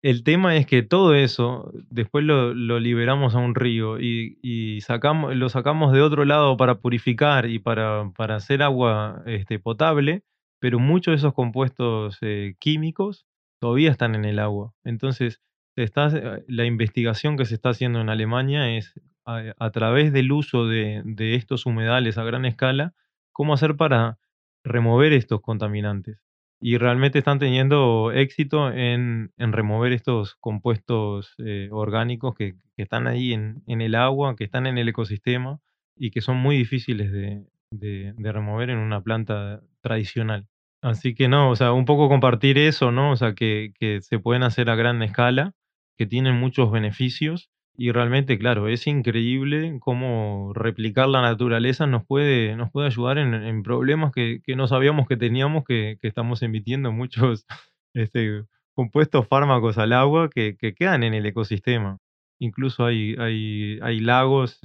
El 0.01 0.23
tema 0.23 0.57
es 0.57 0.65
que 0.67 0.83
todo 0.83 1.15
eso 1.15 1.71
después 1.89 2.25
lo, 2.25 2.53
liberamos 2.53 3.35
a 3.35 3.39
un 3.39 3.55
río 3.55 4.01
y, 4.01 4.37
y, 4.41 4.81
sacamos, 4.81 5.33
lo 5.35 5.47
sacamos 5.47 5.93
de 5.93 6.01
otro 6.01 6.25
lado 6.25 6.57
para 6.57 6.79
purificar 6.79 7.49
y 7.49 7.59
para, 7.59 8.11
para 8.17 8.35
hacer 8.35 8.61
agua 8.61 9.23
este, 9.25 9.59
potable 9.59 10.23
pero 10.63 10.79
muchos 10.79 11.11
de 11.11 11.15
esos 11.17 11.33
compuestos 11.33 12.19
eh, 12.21 12.55
químicos 12.57 13.25
todavía 13.59 13.91
están 13.91 14.15
en 14.15 14.23
el 14.23 14.39
agua. 14.39 14.73
Entonces, 14.85 15.41
está, 15.75 16.07
eh, 16.07 16.45
la 16.47 16.63
investigación 16.63 17.35
que 17.35 17.43
se 17.43 17.55
está 17.55 17.71
haciendo 17.71 17.99
en 17.99 18.07
Alemania 18.07 18.77
es 18.77 18.93
a, 19.25 19.71
través 19.71 20.13
del 20.13 20.31
uso 20.31 20.65
de, 20.65 21.03
estos 21.35 21.65
humedales 21.65 22.17
a 22.17 22.23
gran 22.23 22.45
escala, 22.45 22.93
cómo 23.33 23.53
hacer 23.53 23.75
para 23.75 24.19
remover 24.63 25.11
estos 25.11 25.41
contaminantes. 25.41 26.23
Y 26.61 26.77
realmente 26.77 27.19
están 27.19 27.39
teniendo 27.39 28.13
éxito 28.13 28.71
en, 28.71 29.33
remover 29.37 29.91
estos 29.91 30.35
compuestos 30.35 31.35
eh, 31.39 31.67
orgánicos 31.73 32.35
que, 32.35 32.55
están 32.77 33.07
ahí 33.07 33.33
en, 33.33 33.61
el 33.67 33.95
agua, 33.95 34.37
que 34.37 34.45
están 34.45 34.65
en 34.65 34.77
el 34.77 34.87
ecosistema 34.87 35.59
y 35.97 36.11
que 36.11 36.21
son 36.21 36.37
muy 36.37 36.55
difíciles 36.55 37.11
de 37.11 38.31
remover 38.31 38.69
en 38.69 38.77
una 38.77 39.01
planta 39.01 39.61
tradicional. 39.81 40.47
Así 40.83 41.15
que 41.15 41.29
no, 41.29 41.49
o 41.49 41.55
sea, 41.55 41.71
un 41.71 41.85
poco 41.85 42.09
compartir 42.09 42.57
eso, 42.57 42.91
¿no? 42.91 43.11
O 43.11 43.15
sea, 43.15 43.33
que, 43.35 43.71
se 44.01 44.19
pueden 44.19 44.43
hacer 44.43 44.69
a 44.69 44.75
gran 44.75 45.01
escala, 45.01 45.53
que 45.97 46.05
tienen 46.05 46.35
muchos 46.35 46.71
beneficios 46.71 47.49
y 47.77 47.91
realmente, 47.91 48.37
claro, 48.37 48.67
es 48.67 48.85
increíble 48.85 49.77
cómo 49.79 50.51
replicar 50.53 51.07
la 51.07 51.21
naturaleza 51.21 51.87
nos 51.87 52.05
puede, 52.05 52.57
nos 52.57 52.69
puede 52.69 52.87
ayudar 52.87 53.17
en, 53.17 53.63
problemas 53.63 54.11
que, 54.11 54.41
que, 54.43 54.57
no 54.57 54.67
sabíamos 54.67 55.07
que 55.07 55.15
teníamos, 55.15 55.63
que, 55.63 55.97
que 56.01 56.07
estamos 56.09 56.43
emitiendo 56.43 56.91
muchos 56.91 57.45
este, 57.93 58.43
compuestos 58.73 59.25
fármacos 59.27 59.77
al 59.77 59.93
agua 59.93 60.29
que, 60.29 60.57
que 60.57 60.73
quedan 60.73 61.03
en 61.03 61.13
el 61.13 61.25
ecosistema. 61.25 61.99
Incluso 62.39 62.85
hay, 62.85 63.15
hay, 63.19 63.79
hay 63.81 64.01
lagos 64.01 64.59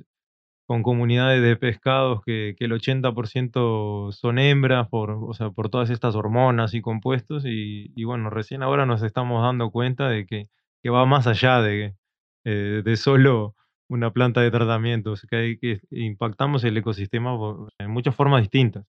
con 0.69 0.83
comunidades 0.83 1.43
de 1.43 1.57
pescados 1.57 2.21
que, 2.27 2.55
el 2.59 2.73
80% 2.73 4.13
son 4.13 4.39
hembras 4.39 4.87
por, 4.89 5.13
o 5.13 5.33
sea, 5.33 5.51
por 5.51 5.71
todas 5.71 5.89
estas 5.89 6.15
hormonas 6.15 6.75
y 6.75 6.83
compuestos 6.83 7.45
y, 7.47 8.05
bueno, 8.05 8.29
recién 8.29 8.63
ahora 8.63 8.85
nos 8.85 9.03
estamos 9.03 9.43
dando 9.43 9.71
cuenta 9.71 10.11
de 10.11 10.27
que, 10.27 10.49
que 10.83 10.91
va 10.91 11.07
más 11.07 11.27
allá 11.27 11.63
de, 11.63 11.97
eh, 12.45 12.83
de 12.85 12.97
solo 12.97 13.55
una 13.89 14.13
planta 14.13 14.43
de 14.43 14.51
tratamiento, 14.51 15.13
o 15.13 15.17
que, 15.31 15.37
hay, 15.37 15.59
que 15.59 15.81
impactamos 15.91 16.63
el 16.65 16.77
ecosistema 16.77 17.31
en 17.79 17.91
muchas 17.91 18.15
formas 18.15 18.43
distintas. 18.43 18.85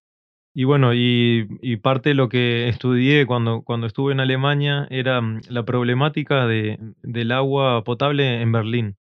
Y 0.54 0.66
bueno, 0.66 0.94
y, 0.94 1.48
y, 1.62 1.78
parte 1.78 2.10
de 2.10 2.16
lo 2.16 2.28
que 2.28 2.68
estudié 2.68 3.26
cuando, 3.26 3.62
cuando 3.62 3.88
estuve 3.88 4.12
en 4.12 4.20
Alemania 4.20 4.86
era 4.90 5.22
mm, 5.22 5.44
la 5.48 5.64
problemática 5.64 6.46
de, 6.46 6.78
del 7.04 7.32
agua 7.32 7.86
potable 7.86 8.42
en 8.42 8.52
Berlín. 8.52 8.98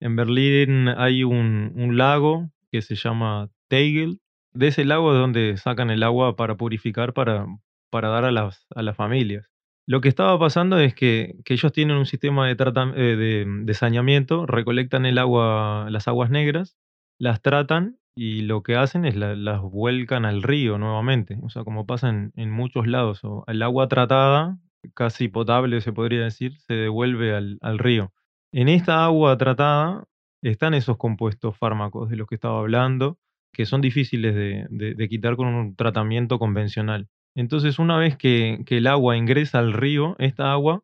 En 0.00 0.16
Berlín 0.16 0.88
hay 0.88 1.24
un, 1.24 1.96
lago 1.96 2.50
que 2.70 2.82
se 2.82 2.94
llama 2.94 3.48
Tegel. 3.68 4.20
De 4.52 4.68
ese 4.68 4.84
lago 4.84 5.12
es 5.12 5.18
donde 5.18 5.56
sacan 5.56 5.90
el 5.90 6.02
agua 6.02 6.36
para 6.36 6.56
purificar 6.56 7.12
para, 7.12 7.46
para 7.90 8.08
dar 8.08 8.24
a 8.24 8.30
las, 8.30 8.66
a 8.74 8.82
las 8.82 8.96
familias. 8.96 9.46
Lo 9.86 10.00
que 10.00 10.08
estaba 10.08 10.38
pasando 10.38 10.78
es 10.78 10.94
que, 10.94 11.36
que 11.44 11.54
ellos 11.54 11.72
tienen 11.72 11.96
un 11.96 12.06
sistema 12.06 12.46
de, 12.46 12.52
eh, 12.52 13.16
de, 13.16 13.46
de, 13.64 13.74
saneamiento, 13.74 14.46
recolectan 14.46 15.06
el 15.06 15.16
agua, 15.16 15.86
las 15.90 16.08
aguas 16.08 16.30
negras, 16.30 16.76
las 17.18 17.40
tratan 17.40 17.98
y 18.14 18.42
lo 18.42 18.62
que 18.62 18.76
hacen 18.76 19.04
es 19.04 19.16
las 19.16 19.62
vuelcan 19.62 20.24
al 20.24 20.42
río 20.42 20.76
nuevamente. 20.76 21.38
O 21.42 21.48
sea, 21.48 21.64
como 21.64 21.86
pasa 21.86 22.10
en, 22.10 22.32
en 22.36 22.50
muchos 22.50 22.86
lados. 22.86 23.20
O 23.24 23.44
el 23.46 23.62
agua 23.62 23.88
tratada, 23.88 24.58
casi 24.94 25.28
potable 25.28 25.80
se 25.80 25.92
podría 25.92 26.22
decir, 26.24 26.58
se 26.58 26.74
devuelve 26.74 27.34
al, 27.34 27.58
al 27.62 27.78
río. 27.78 28.12
En 28.52 28.68
esta 28.68 29.04
agua 29.04 29.36
tratada 29.36 30.04
están 30.42 30.72
esos 30.72 30.96
compuestos 30.96 31.56
fármacos 31.56 32.08
de 32.08 32.16
los 32.16 32.26
que 32.26 32.36
estaba 32.36 32.60
hablando, 32.60 33.18
que 33.52 33.66
son 33.66 33.80
difíciles 33.80 34.34
de, 34.34 35.08
quitar 35.08 35.36
con 35.36 35.48
un 35.48 35.76
tratamiento 35.76 36.38
convencional. 36.38 37.08
Entonces, 37.34 37.78
una 37.78 37.98
vez 37.98 38.16
que, 38.16 38.64
el 38.68 38.86
agua 38.86 39.16
ingresa 39.16 39.58
al 39.58 39.72
río, 39.72 40.16
esta 40.18 40.52
agua, 40.52 40.82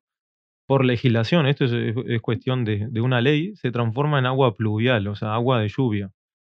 por 0.66 0.84
legislación, 0.84 1.46
esto 1.46 1.64
es, 1.64 2.20
cuestión 2.20 2.64
de, 2.64 3.00
una 3.00 3.20
ley, 3.20 3.56
se 3.56 3.70
transforma 3.70 4.18
en 4.18 4.26
agua 4.26 4.54
pluvial, 4.54 5.06
o 5.08 5.14
sea, 5.14 5.34
agua 5.34 5.60
de 5.60 5.68
lluvia. 5.68 6.10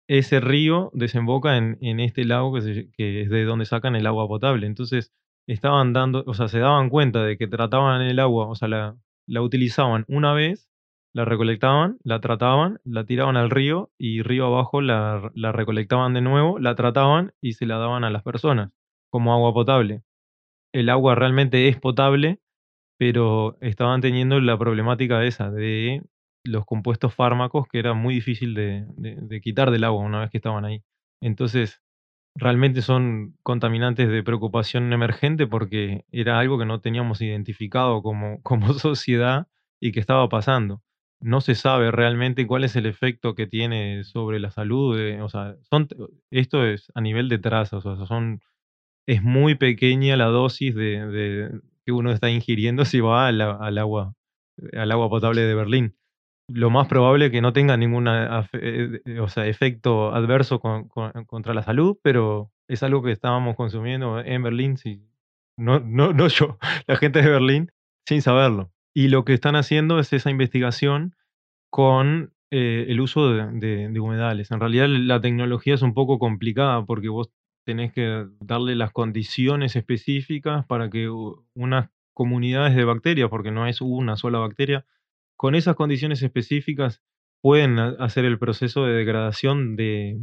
Ese 0.08 0.40
río 0.40 0.90
desemboca 0.94 1.56
en, 1.56 2.00
este 2.00 2.24
lago 2.24 2.52
que, 2.54 3.22
es 3.22 3.30
de 3.30 3.44
donde 3.44 3.64
sacan 3.64 3.96
el 3.96 4.06
agua 4.06 4.26
potable. 4.28 4.66
Entonces, 4.66 5.12
estaban 5.46 5.92
dando, 5.92 6.24
o 6.26 6.34
sea, 6.34 6.48
se 6.48 6.58
daban 6.58 6.90
cuenta 6.90 7.24
de 7.24 7.36
que 7.38 7.46
trataban 7.46 8.02
el 8.02 8.18
agua, 8.18 8.48
o 8.48 8.54
sea, 8.56 8.68
la 8.68 9.42
utilizaban 9.42 10.04
una 10.08 10.32
vez, 10.32 10.68
la 11.16 11.24
recolectaban, 11.24 11.96
la 12.04 12.20
trataban, 12.20 12.78
la 12.84 13.06
tiraban 13.06 13.38
al 13.38 13.48
río 13.48 13.90
y 13.96 14.20
río 14.20 14.48
abajo 14.48 14.82
la, 14.82 15.30
recolectaban 15.34 16.12
de 16.12 16.20
nuevo, 16.20 16.58
la 16.58 16.74
trataban 16.74 17.32
y 17.40 17.54
se 17.54 17.64
la 17.64 17.78
daban 17.78 18.04
a 18.04 18.10
las 18.10 18.22
personas 18.22 18.70
como 19.08 19.32
agua 19.32 19.54
potable. 19.54 20.02
El 20.74 20.90
agua 20.90 21.14
realmente 21.14 21.68
es 21.68 21.80
potable, 21.80 22.40
pero 22.98 23.56
estaban 23.62 24.02
teniendo 24.02 24.40
la 24.40 24.58
problemática 24.58 25.24
esa 25.24 25.50
de 25.50 26.02
los 26.44 26.66
compuestos 26.66 27.14
fármacos 27.14 27.66
que 27.66 27.78
era 27.78 27.94
muy 27.94 28.12
difícil 28.16 28.52
de, 28.52 28.84
de 28.98 29.40
quitar 29.40 29.70
del 29.70 29.84
agua 29.84 30.02
una 30.04 30.20
vez 30.20 30.30
que 30.30 30.36
estaban 30.36 30.66
ahí. 30.66 30.82
Entonces, 31.22 31.80
realmente 32.34 32.82
son 32.82 33.38
contaminantes 33.42 34.10
de 34.10 34.22
preocupación 34.22 34.92
emergente 34.92 35.46
porque 35.46 36.04
era 36.12 36.38
algo 36.38 36.58
que 36.58 36.66
no 36.66 36.82
teníamos 36.82 37.22
identificado 37.22 38.02
como, 38.02 38.38
como 38.42 38.74
sociedad 38.74 39.46
y 39.80 39.92
que 39.92 40.00
estaba 40.00 40.28
pasando. 40.28 40.82
No 41.20 41.40
se 41.40 41.54
sabe 41.54 41.90
realmente 41.90 42.46
cuál 42.46 42.64
es 42.64 42.76
el 42.76 42.86
efecto 42.86 43.34
que 43.34 43.46
tiene 43.46 44.04
sobre 44.04 44.38
la 44.38 44.50
salud. 44.50 44.98
o 45.20 45.28
sea, 45.28 45.56
esto 46.30 46.64
es 46.64 46.90
a 46.94 47.00
nivel 47.00 47.28
de 47.28 47.38
trazas, 47.38 47.84
o 47.86 47.96
sea, 47.96 48.06
son, 48.06 48.40
es 49.06 49.22
muy 49.22 49.54
pequeña 49.54 50.16
la 50.16 50.26
dosis 50.26 50.74
de, 50.74 51.50
que 51.84 51.92
uno 51.92 52.12
está 52.12 52.30
ingiriendo 52.30 52.84
si 52.84 53.00
va 53.00 53.28
al, 53.28 53.40
agua, 53.78 54.14
al 54.72 54.92
agua 54.92 55.08
potable 55.08 55.42
de 55.42 55.54
Berlín 55.54 55.96
lo 56.48 56.70
más 56.70 56.86
probable 56.86 57.26
es 57.26 57.32
que 57.32 57.40
no 57.40 57.52
tenga 57.52 57.76
ningún 57.76 58.06
eh, 58.08 59.00
o 59.20 59.28
sea, 59.28 59.46
efecto 59.46 60.14
adverso 60.14 60.60
contra 60.60 61.54
la 61.54 61.62
salud, 61.62 61.98
pero 62.02 62.52
es 62.68 62.82
algo 62.82 63.02
que 63.02 63.12
estábamos 63.12 63.56
consumiendo 63.56 64.20
en 64.20 64.42
Berlín, 64.42 64.76
no, 65.56 65.80
no, 65.80 66.12
no 66.12 66.28
yo, 66.28 66.58
la 66.86 66.96
gente 66.96 67.22
de 67.22 67.30
Berlín, 67.30 67.72
sin 68.06 68.22
saberlo. 68.22 68.70
Y 68.96 69.08
lo 69.08 69.26
que 69.26 69.34
están 69.34 69.56
haciendo 69.56 69.98
es 69.98 70.10
esa 70.14 70.30
investigación 70.30 71.14
con 71.68 72.32
eh, 72.50 72.86
el 72.88 73.02
uso 73.02 73.30
de, 73.30 73.90
de, 73.90 74.00
humedales. 74.00 74.50
En 74.50 74.58
realidad 74.58 74.88
la 74.88 75.20
tecnología 75.20 75.74
es 75.74 75.82
un 75.82 75.92
poco 75.92 76.18
complicada 76.18 76.82
porque 76.86 77.10
vos 77.10 77.30
tenés 77.66 77.92
que 77.92 78.26
darle 78.40 78.74
las 78.74 78.92
condiciones 78.92 79.76
específicas 79.76 80.64
para 80.64 80.88
que 80.88 81.10
unas 81.10 81.90
comunidades 82.14 82.74
de 82.74 82.84
bacterias, 82.84 83.28
porque 83.28 83.50
no 83.50 83.66
es 83.66 83.82
una 83.82 84.16
sola 84.16 84.38
bacteria, 84.38 84.86
con 85.36 85.54
esas 85.54 85.76
condiciones 85.76 86.22
específicas 86.22 87.02
pueden 87.42 87.78
hacer 87.78 88.24
el 88.24 88.38
proceso 88.38 88.86
de 88.86 88.94
degradación 88.94 89.76
de, 89.76 90.18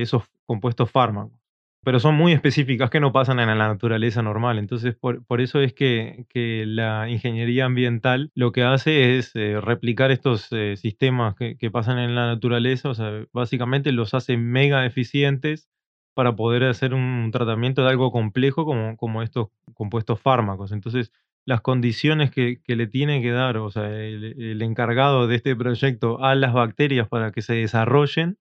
esos 0.00 0.22
compuestos 0.46 0.90
fármacos. 0.90 1.38
Pero 1.82 1.98
son 1.98 2.14
muy 2.14 2.32
específicas 2.32 2.90
que 2.90 3.00
no 3.00 3.12
pasan 3.12 3.40
en 3.40 3.48
la 3.48 3.68
naturaleza 3.68 4.22
normal. 4.22 4.58
Entonces, 4.58 4.94
por, 4.96 5.40
eso 5.40 5.60
es 5.60 5.72
que, 5.72 6.26
la 6.66 7.08
ingeniería 7.08 7.64
ambiental 7.64 8.30
lo 8.34 8.52
que 8.52 8.62
hace 8.62 9.18
es 9.18 9.34
eh, 9.34 9.60
replicar 9.60 10.10
estos 10.10 10.48
eh, 10.52 10.76
sistemas 10.76 11.34
que, 11.36 11.70
pasan 11.70 11.98
en 11.98 12.14
la 12.14 12.26
naturaleza. 12.26 12.90
O 12.90 12.94
sea, 12.94 13.24
básicamente 13.32 13.92
los 13.92 14.12
hace 14.14 14.36
mega 14.36 14.84
eficientes 14.84 15.70
para 16.14 16.36
poder 16.36 16.64
hacer 16.64 16.92
un 16.92 17.30
tratamiento 17.32 17.82
de 17.82 17.90
algo 17.90 18.12
complejo 18.12 18.64
como, 18.66 18.96
como 18.96 19.22
estos 19.22 19.48
compuestos 19.74 20.20
fármacos. 20.20 20.72
Entonces, 20.72 21.12
las 21.46 21.60
condiciones 21.62 22.30
que, 22.30 22.60
le 22.66 22.86
tiene 22.86 23.22
que 23.22 23.30
dar, 23.30 23.56
o 23.56 23.70
sea, 23.70 23.90
el, 23.90 24.62
encargado 24.62 25.26
de 25.26 25.36
este 25.36 25.56
proyecto 25.56 26.22
a 26.22 26.34
las 26.34 26.52
bacterias 26.52 27.08
para 27.08 27.32
que 27.32 27.42
se 27.42 27.54
desarrollen 27.54 28.38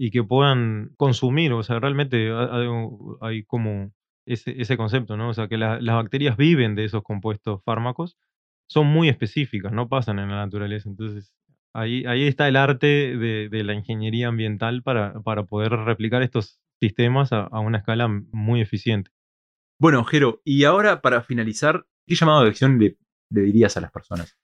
y 0.00 0.10
que 0.10 0.24
puedan 0.24 0.92
consumir, 0.96 1.52
o 1.52 1.62
sea, 1.62 1.78
realmente 1.78 2.32
hay, 3.20 3.44
como 3.44 3.92
ese, 4.24 4.76
concepto, 4.78 5.16
¿no? 5.18 5.28
O 5.28 5.34
sea, 5.34 5.46
que 5.46 5.58
las 5.58 5.82
bacterias 5.82 6.38
viven 6.38 6.74
de 6.74 6.84
esos 6.84 7.02
compuestos 7.02 7.62
fármacos, 7.64 8.16
son 8.66 8.86
muy 8.86 9.10
específicas, 9.10 9.72
no 9.72 9.88
pasan 9.88 10.18
en 10.18 10.30
la 10.30 10.36
naturaleza. 10.36 10.88
Entonces, 10.88 11.34
ahí, 11.74 12.06
ahí 12.06 12.26
está 12.26 12.48
el 12.48 12.56
arte 12.56 12.86
de, 13.18 13.64
la 13.64 13.74
ingeniería 13.74 14.28
ambiental 14.28 14.82
para, 14.82 15.20
para 15.20 15.44
poder 15.44 15.72
replicar 15.72 16.22
estos 16.22 16.60
sistemas 16.80 17.32
a, 17.32 17.42
a 17.42 17.60
una 17.60 17.78
escala 17.78 18.08
muy 18.08 18.62
eficiente. 18.62 19.10
Bueno, 19.78 20.04
Jero, 20.04 20.40
y 20.44 20.64
ahora 20.64 21.02
para 21.02 21.22
finalizar, 21.22 21.84
¿Qué 22.10 22.16
llamado 22.16 22.42
de 22.42 22.48
acción 22.48 22.76
le, 22.80 22.96
dirías 23.30 23.76
a 23.76 23.80
las 23.80 23.92
personas? 23.92 24.36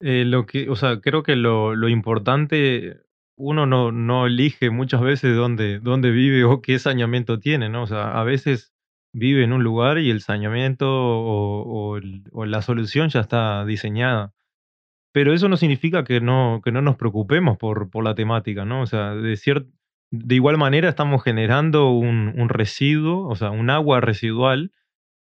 Eh, 0.00 0.24
lo 0.24 0.44
que, 0.44 0.68
o 0.68 0.74
sea, 0.74 1.00
creo 1.00 1.22
que 1.22 1.36
lo, 1.36 1.88
importante, 1.88 2.96
uno 3.42 3.66
no, 3.66 3.90
no, 3.90 4.26
elige 4.26 4.70
muchas 4.70 5.00
veces 5.00 5.34
dónde, 5.36 5.80
dónde 5.80 6.12
vive 6.12 6.44
o 6.44 6.62
qué 6.62 6.78
saneamiento 6.78 7.40
tiene, 7.40 7.68
¿no? 7.68 7.82
O 7.82 7.86
sea, 7.88 8.20
a 8.20 8.22
veces 8.22 8.72
vive 9.12 9.42
en 9.42 9.52
un 9.52 9.64
lugar 9.64 9.98
y 9.98 10.10
el 10.10 10.20
saneamiento 10.20 10.86
o, 10.88 11.98
la 12.46 12.62
solución 12.62 13.08
ya 13.08 13.20
está 13.20 13.64
diseñada. 13.64 14.32
Pero 15.12 15.34
eso 15.34 15.48
no 15.48 15.56
significa 15.56 16.04
que 16.04 16.20
no, 16.20 16.60
que 16.64 16.70
no 16.70 16.82
nos 16.82 16.96
preocupemos 16.96 17.58
por, 17.58 17.90
por 17.90 18.04
la 18.04 18.14
temática, 18.14 18.64
¿no? 18.64 18.82
O 18.82 18.86
sea, 18.86 19.14
de, 19.14 19.36
de 20.12 20.34
igual 20.34 20.56
manera 20.56 20.88
estamos 20.88 21.22
generando 21.24 21.90
un, 21.90 22.32
un 22.36 22.48
residuo, 22.48 23.26
o 23.28 23.34
sea, 23.34 23.50
un 23.50 23.70
agua 23.70 24.00
residual 24.00 24.70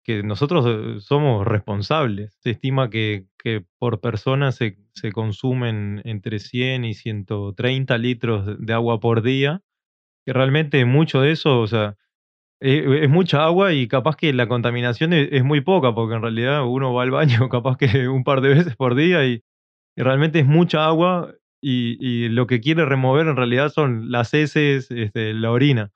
que 0.04 0.24
nosotros 0.24 0.66
eh, 0.68 1.00
somos 1.00 1.46
responsables. 1.46 2.38
Se 2.42 2.52
estima 2.52 2.90
que, 2.90 3.26
que 3.38 3.64
por 3.80 4.02
persona 4.02 4.52
se, 4.52 4.78
se, 4.94 5.12
consumen 5.12 6.02
entre 6.06 6.40
100 6.40 6.86
y 6.86 6.94
130 6.94 7.98
litros 7.98 8.58
de 8.60 8.74
agua 8.74 9.00
por 9.00 9.22
día, 9.22 9.62
que 10.26 10.34
realmente 10.34 10.84
mucho 10.86 11.22
de 11.22 11.32
eso, 11.32 11.60
o 11.60 11.68
sea, 11.68 11.98
e, 12.62 13.04
es, 13.04 13.10
mucha 13.10 13.44
agua 13.44 13.74
y 13.74 13.88
capaz 13.88 14.16
que 14.16 14.34
la 14.34 14.48
contaminación 14.48 15.14
es, 15.14 15.44
muy 15.44 15.62
poca, 15.62 15.94
porque 15.96 16.16
en 16.16 16.22
realidad 16.22 16.66
uno 16.66 16.94
va 16.94 17.04
al 17.04 17.12
baño 17.12 17.50
capaz 17.50 17.78
que 17.78 18.08
un 18.08 18.24
par 18.24 18.42
de 18.42 18.50
veces 18.50 18.76
por 18.76 18.96
día 18.96 19.26
y, 19.26 19.44
realmente 19.98 20.40
es 20.40 20.48
mucha 20.48 20.86
agua 20.86 21.34
y, 21.62 21.98
y, 22.00 22.30
lo 22.30 22.48
que 22.48 22.62
quiere 22.62 22.86
remover 22.86 23.28
en 23.28 23.36
realidad 23.36 23.70
son 23.70 24.12
las 24.12 24.34
heces, 24.34 24.90
este, 24.92 25.34
la 25.34 25.52
orina. 25.52 25.92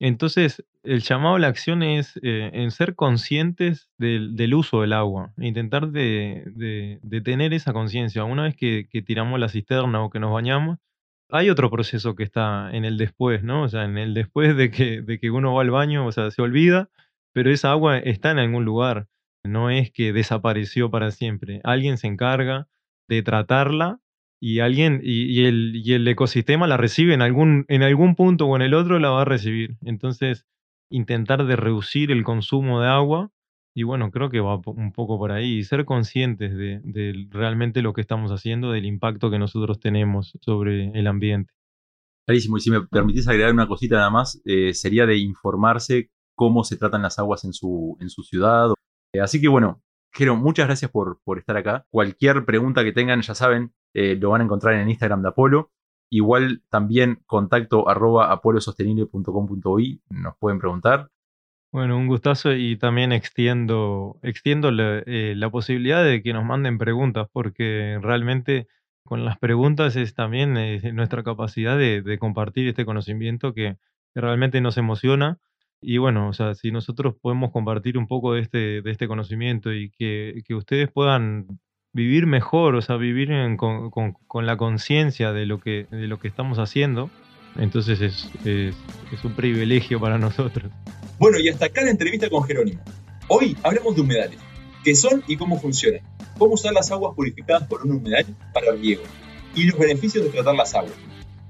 Entonces, 0.00 0.64
el 0.82 1.02
llamado 1.02 1.36
a 1.36 1.38
la 1.38 1.48
acción 1.48 1.82
es 1.82 2.18
eh, 2.22 2.50
en 2.54 2.70
ser 2.70 2.94
conscientes 2.94 3.90
del, 3.98 4.54
uso 4.54 4.80
del 4.80 4.94
agua, 4.94 5.34
intentar 5.36 5.90
de, 5.90 6.98
tener 7.22 7.52
esa 7.52 7.74
conciencia. 7.74 8.24
Una 8.24 8.44
vez 8.44 8.56
que, 8.56 8.88
tiramos 9.06 9.38
la 9.38 9.50
cisterna 9.50 10.02
o 10.02 10.08
que 10.08 10.18
nos 10.18 10.32
bañamos, 10.32 10.78
hay 11.28 11.50
otro 11.50 11.70
proceso 11.70 12.16
que 12.16 12.24
está 12.24 12.70
en 12.72 12.86
el 12.86 12.96
después, 12.96 13.44
¿no? 13.44 13.62
O 13.62 13.68
sea, 13.68 13.84
en 13.84 13.98
el 13.98 14.14
después 14.14 14.56
de 14.56 14.70
que, 14.70 15.02
de 15.02 15.20
que 15.20 15.30
uno 15.30 15.54
va 15.54 15.62
al 15.62 15.70
baño, 15.70 16.06
o 16.06 16.12
sea, 16.12 16.30
se 16.30 16.40
olvida, 16.40 16.88
pero 17.32 17.50
esa 17.50 17.70
agua 17.70 17.98
está 17.98 18.30
en 18.30 18.38
algún 18.38 18.64
lugar. 18.64 19.06
No 19.44 19.70
es 19.70 19.90
que 19.92 20.12
desapareció 20.14 20.90
para 20.90 21.10
siempre. 21.10 21.60
Alguien 21.62 21.98
se 21.98 22.06
encarga 22.06 22.68
de 23.06 23.22
tratarla 23.22 24.00
y 24.40 24.60
alguien 24.60 25.00
y, 25.02 25.44
el, 25.44 25.76
y, 25.76 25.92
el, 25.92 26.08
ecosistema 26.08 26.66
la 26.66 26.78
recibe 26.78 27.12
en 27.14 27.22
algún, 27.22 27.66
en 27.68 27.82
algún 27.82 28.14
punto 28.14 28.46
o 28.46 28.56
en 28.56 28.62
el 28.62 28.74
otro 28.74 28.98
la 28.98 29.10
va 29.10 29.22
a 29.22 29.26
recibir. 29.26 29.76
Entonces, 29.82 30.46
intentar 30.90 31.44
de 31.44 31.56
reducir 31.56 32.10
el 32.10 32.24
consumo 32.24 32.80
de 32.80 32.88
agua 32.88 33.30
y 33.74 33.84
bueno, 33.84 34.10
creo 34.10 34.30
que 34.30 34.40
va 34.40 34.60
un 34.66 34.92
poco 34.92 35.18
por 35.18 35.30
ahí 35.30 35.58
y 35.58 35.64
ser 35.64 35.84
conscientes 35.84 36.56
de, 36.56 37.28
realmente 37.30 37.82
lo 37.82 37.92
que 37.92 38.00
estamos 38.00 38.32
haciendo, 38.32 38.72
del 38.72 38.84
impacto 38.84 39.30
que 39.30 39.38
nosotros 39.38 39.78
tenemos 39.78 40.36
sobre 40.40 40.90
el 40.98 41.06
ambiente. 41.06 41.52
Clarísimo, 42.26 42.56
y 42.58 42.60
si 42.60 42.70
me 42.70 42.82
permitís 42.82 43.28
agregar 43.28 43.52
una 43.52 43.68
cosita 43.68 43.96
nada 43.96 44.10
más, 44.10 44.40
eh, 44.44 44.74
sería 44.74 45.06
de 45.06 45.18
informarse 45.18 46.10
cómo 46.34 46.64
se 46.64 46.76
tratan 46.76 47.02
las 47.02 47.18
aguas 47.18 47.44
en 47.44 47.52
su, 47.52 47.96
en 48.00 48.10
su 48.10 48.22
ciudad. 48.22 48.70
Eh, 49.12 49.20
así 49.20 49.40
que 49.40 49.48
bueno, 49.48 49.82
Jero, 50.12 50.36
muchas 50.36 50.66
gracias 50.66 50.90
por, 50.90 51.20
por 51.24 51.38
estar 51.38 51.56
acá. 51.56 51.86
Cualquier 51.90 52.44
pregunta 52.44 52.82
que 52.84 52.92
tengan, 52.92 53.22
ya 53.22 53.34
saben, 53.34 53.72
eh, 53.94 54.16
lo 54.16 54.30
van 54.30 54.40
a 54.40 54.44
encontrar 54.44 54.74
en 54.74 54.88
Instagram 54.88 55.22
de 55.22 55.28
Apolo. 55.28 55.70
Igual 56.10 56.62
también 56.68 57.22
contacto 57.26 57.88
arroba 57.88 58.32
apolosostenible.com.uy 58.32 60.02
nos 60.10 60.36
pueden 60.38 60.58
preguntar. 60.58 61.08
Bueno, 61.72 61.96
un 61.96 62.08
gustazo 62.08 62.52
y 62.52 62.76
también 62.76 63.12
extiendo, 63.12 64.18
extiendo 64.22 64.70
eh, 64.72 65.34
la, 65.36 65.50
posibilidad 65.50 66.04
de 66.04 66.20
que 66.20 66.32
nos 66.32 66.44
manden 66.44 66.78
preguntas 66.78 67.28
porque 67.32 67.96
realmente 68.02 68.66
con 69.04 69.24
las 69.24 69.38
preguntas 69.38 69.94
es 69.94 70.14
también 70.14 70.56
eh, 70.56 70.92
nuestra 70.92 71.22
capacidad 71.22 71.78
de, 71.78 72.18
compartir 72.18 72.66
este 72.66 72.84
conocimiento 72.84 73.54
que, 73.54 73.76
realmente 74.12 74.60
nos 74.60 74.76
emociona. 74.76 75.38
Y 75.82 75.98
bueno, 75.98 76.28
o 76.28 76.32
sea, 76.32 76.54
si 76.54 76.70
nosotros 76.70 77.14
podemos 77.20 77.52
compartir 77.52 77.96
un 77.96 78.06
poco 78.06 78.34
de 78.34 78.42
este, 78.42 78.82
de 78.82 78.90
este 78.90 79.08
conocimiento 79.08 79.72
y 79.72 79.90
que, 79.90 80.42
que 80.44 80.54
ustedes 80.54 80.90
puedan 80.90 81.46
vivir 81.92 82.26
mejor, 82.26 82.74
o 82.74 82.82
sea, 82.82 82.96
vivir 82.96 83.30
con, 83.56 84.46
la 84.46 84.56
conciencia 84.56 85.32
de, 85.32 85.46
lo 85.46 85.58
que, 85.58 85.86
de 85.90 86.06
lo 86.06 86.18
que 86.18 86.28
estamos 86.28 86.58
haciendo. 86.58 87.10
Entonces 87.56 88.00
es, 88.00 88.30
es 88.44 89.24
un 89.24 89.34
privilegio 89.34 89.98
para 89.98 90.18
nosotros. 90.18 90.70
Bueno, 91.18 91.38
y 91.38 91.48
hasta 91.48 91.66
acá 91.66 91.82
la 91.82 91.90
entrevista 91.90 92.28
con 92.30 92.44
Jerónimo. 92.44 92.80
Hoy 93.28 93.56
hablamos 93.62 93.94
de 93.96 94.02
humedales, 94.02 94.38
qué 94.84 94.94
son 94.94 95.22
y 95.26 95.36
cómo 95.36 95.60
funcionan, 95.60 96.00
cómo 96.38 96.54
usar 96.54 96.72
las 96.72 96.90
aguas 96.90 97.14
purificadas 97.14 97.66
por 97.68 97.84
un 97.84 97.92
humedal 97.92 98.26
para 98.52 98.72
riego 98.72 99.02
y 99.54 99.64
los 99.64 99.78
beneficios 99.78 100.24
de 100.24 100.30
tratar 100.30 100.54
las 100.54 100.74
aguas. 100.74 100.92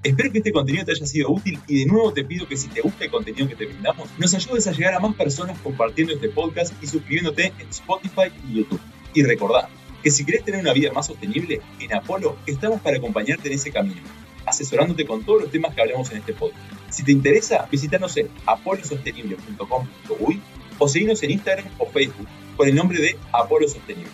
Espero 0.03 0.33
que 0.33 0.39
este 0.39 0.51
contenido 0.51 0.85
te 0.87 0.93
haya 0.93 1.05
sido 1.05 1.31
útil 1.31 1.59
y 1.69 1.81
de 1.81 1.87
nuevo 1.87 2.11
te 2.13 2.25
pido 2.25 2.49
que 2.49 2.57
si 2.57 2.69
te 2.69 2.81
gusta 2.81 3.05
el 3.05 3.11
contenido 3.11 3.47
que 3.49 3.55
te 3.55 3.67
brindamos, 3.67 4.09
nos 4.19 4.33
ayudes 4.33 4.67
a 4.67 4.73
llegar 4.73 4.95
a 4.95 4.99
más 4.99 5.15
personas 5.15 5.59
compartiendo 5.59 6.15
este 6.15 6.31
podcast 6.31 6.73
y 6.83 6.87
suscribiéndote 6.87 7.53
en 7.59 7.69
Spotify 7.69 8.33
y 8.49 8.59
YouTube. 8.59 8.81
Y 9.13 9.23
recordá 9.25 9.69
que 10.03 10.11
si 10.11 10.25
querés 10.25 10.43
tener 10.43 10.61
una 10.61 10.73
vida 10.73 10.91
más 10.93 11.07
sostenible, 11.07 11.61
en 11.79 11.95
Apolo 11.95 12.37
estamos 12.47 12.81
para 12.81 12.97
acompañarte 12.97 13.49
en 13.49 13.55
ese 13.55 13.71
camino, 13.71 14.01
asesorándote 14.47 15.05
con 15.05 15.23
todos 15.23 15.43
los 15.43 15.51
temas 15.51 15.75
que 15.75 15.83
hablamos 15.83 16.11
en 16.13 16.19
este 16.19 16.33
podcast. 16.33 16.63
Si 16.89 17.05
te 17.05 17.13
interesa, 17.13 17.69
visítanos 17.71 18.17
en 18.17 18.31
apolosostenible.com.uy 18.47 20.41
o 20.79 20.89
seguinos 20.89 21.23
en 21.23 21.33
Instagram 21.33 21.67
o 21.77 21.85
Facebook 21.87 22.27
con 22.57 22.67
el 22.67 22.75
nombre 22.75 23.01
de 23.01 23.19
Apolo 23.33 23.69
Sostenible. 23.69 24.11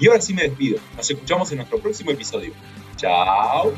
Y 0.00 0.08
ahora 0.08 0.20
sí 0.20 0.34
me 0.34 0.42
despido. 0.42 0.80
Nos 0.96 1.08
escuchamos 1.08 1.50
en 1.52 1.58
nuestro 1.58 1.78
próximo 1.78 2.10
episodio. 2.10 2.52
Chao. 2.96 3.72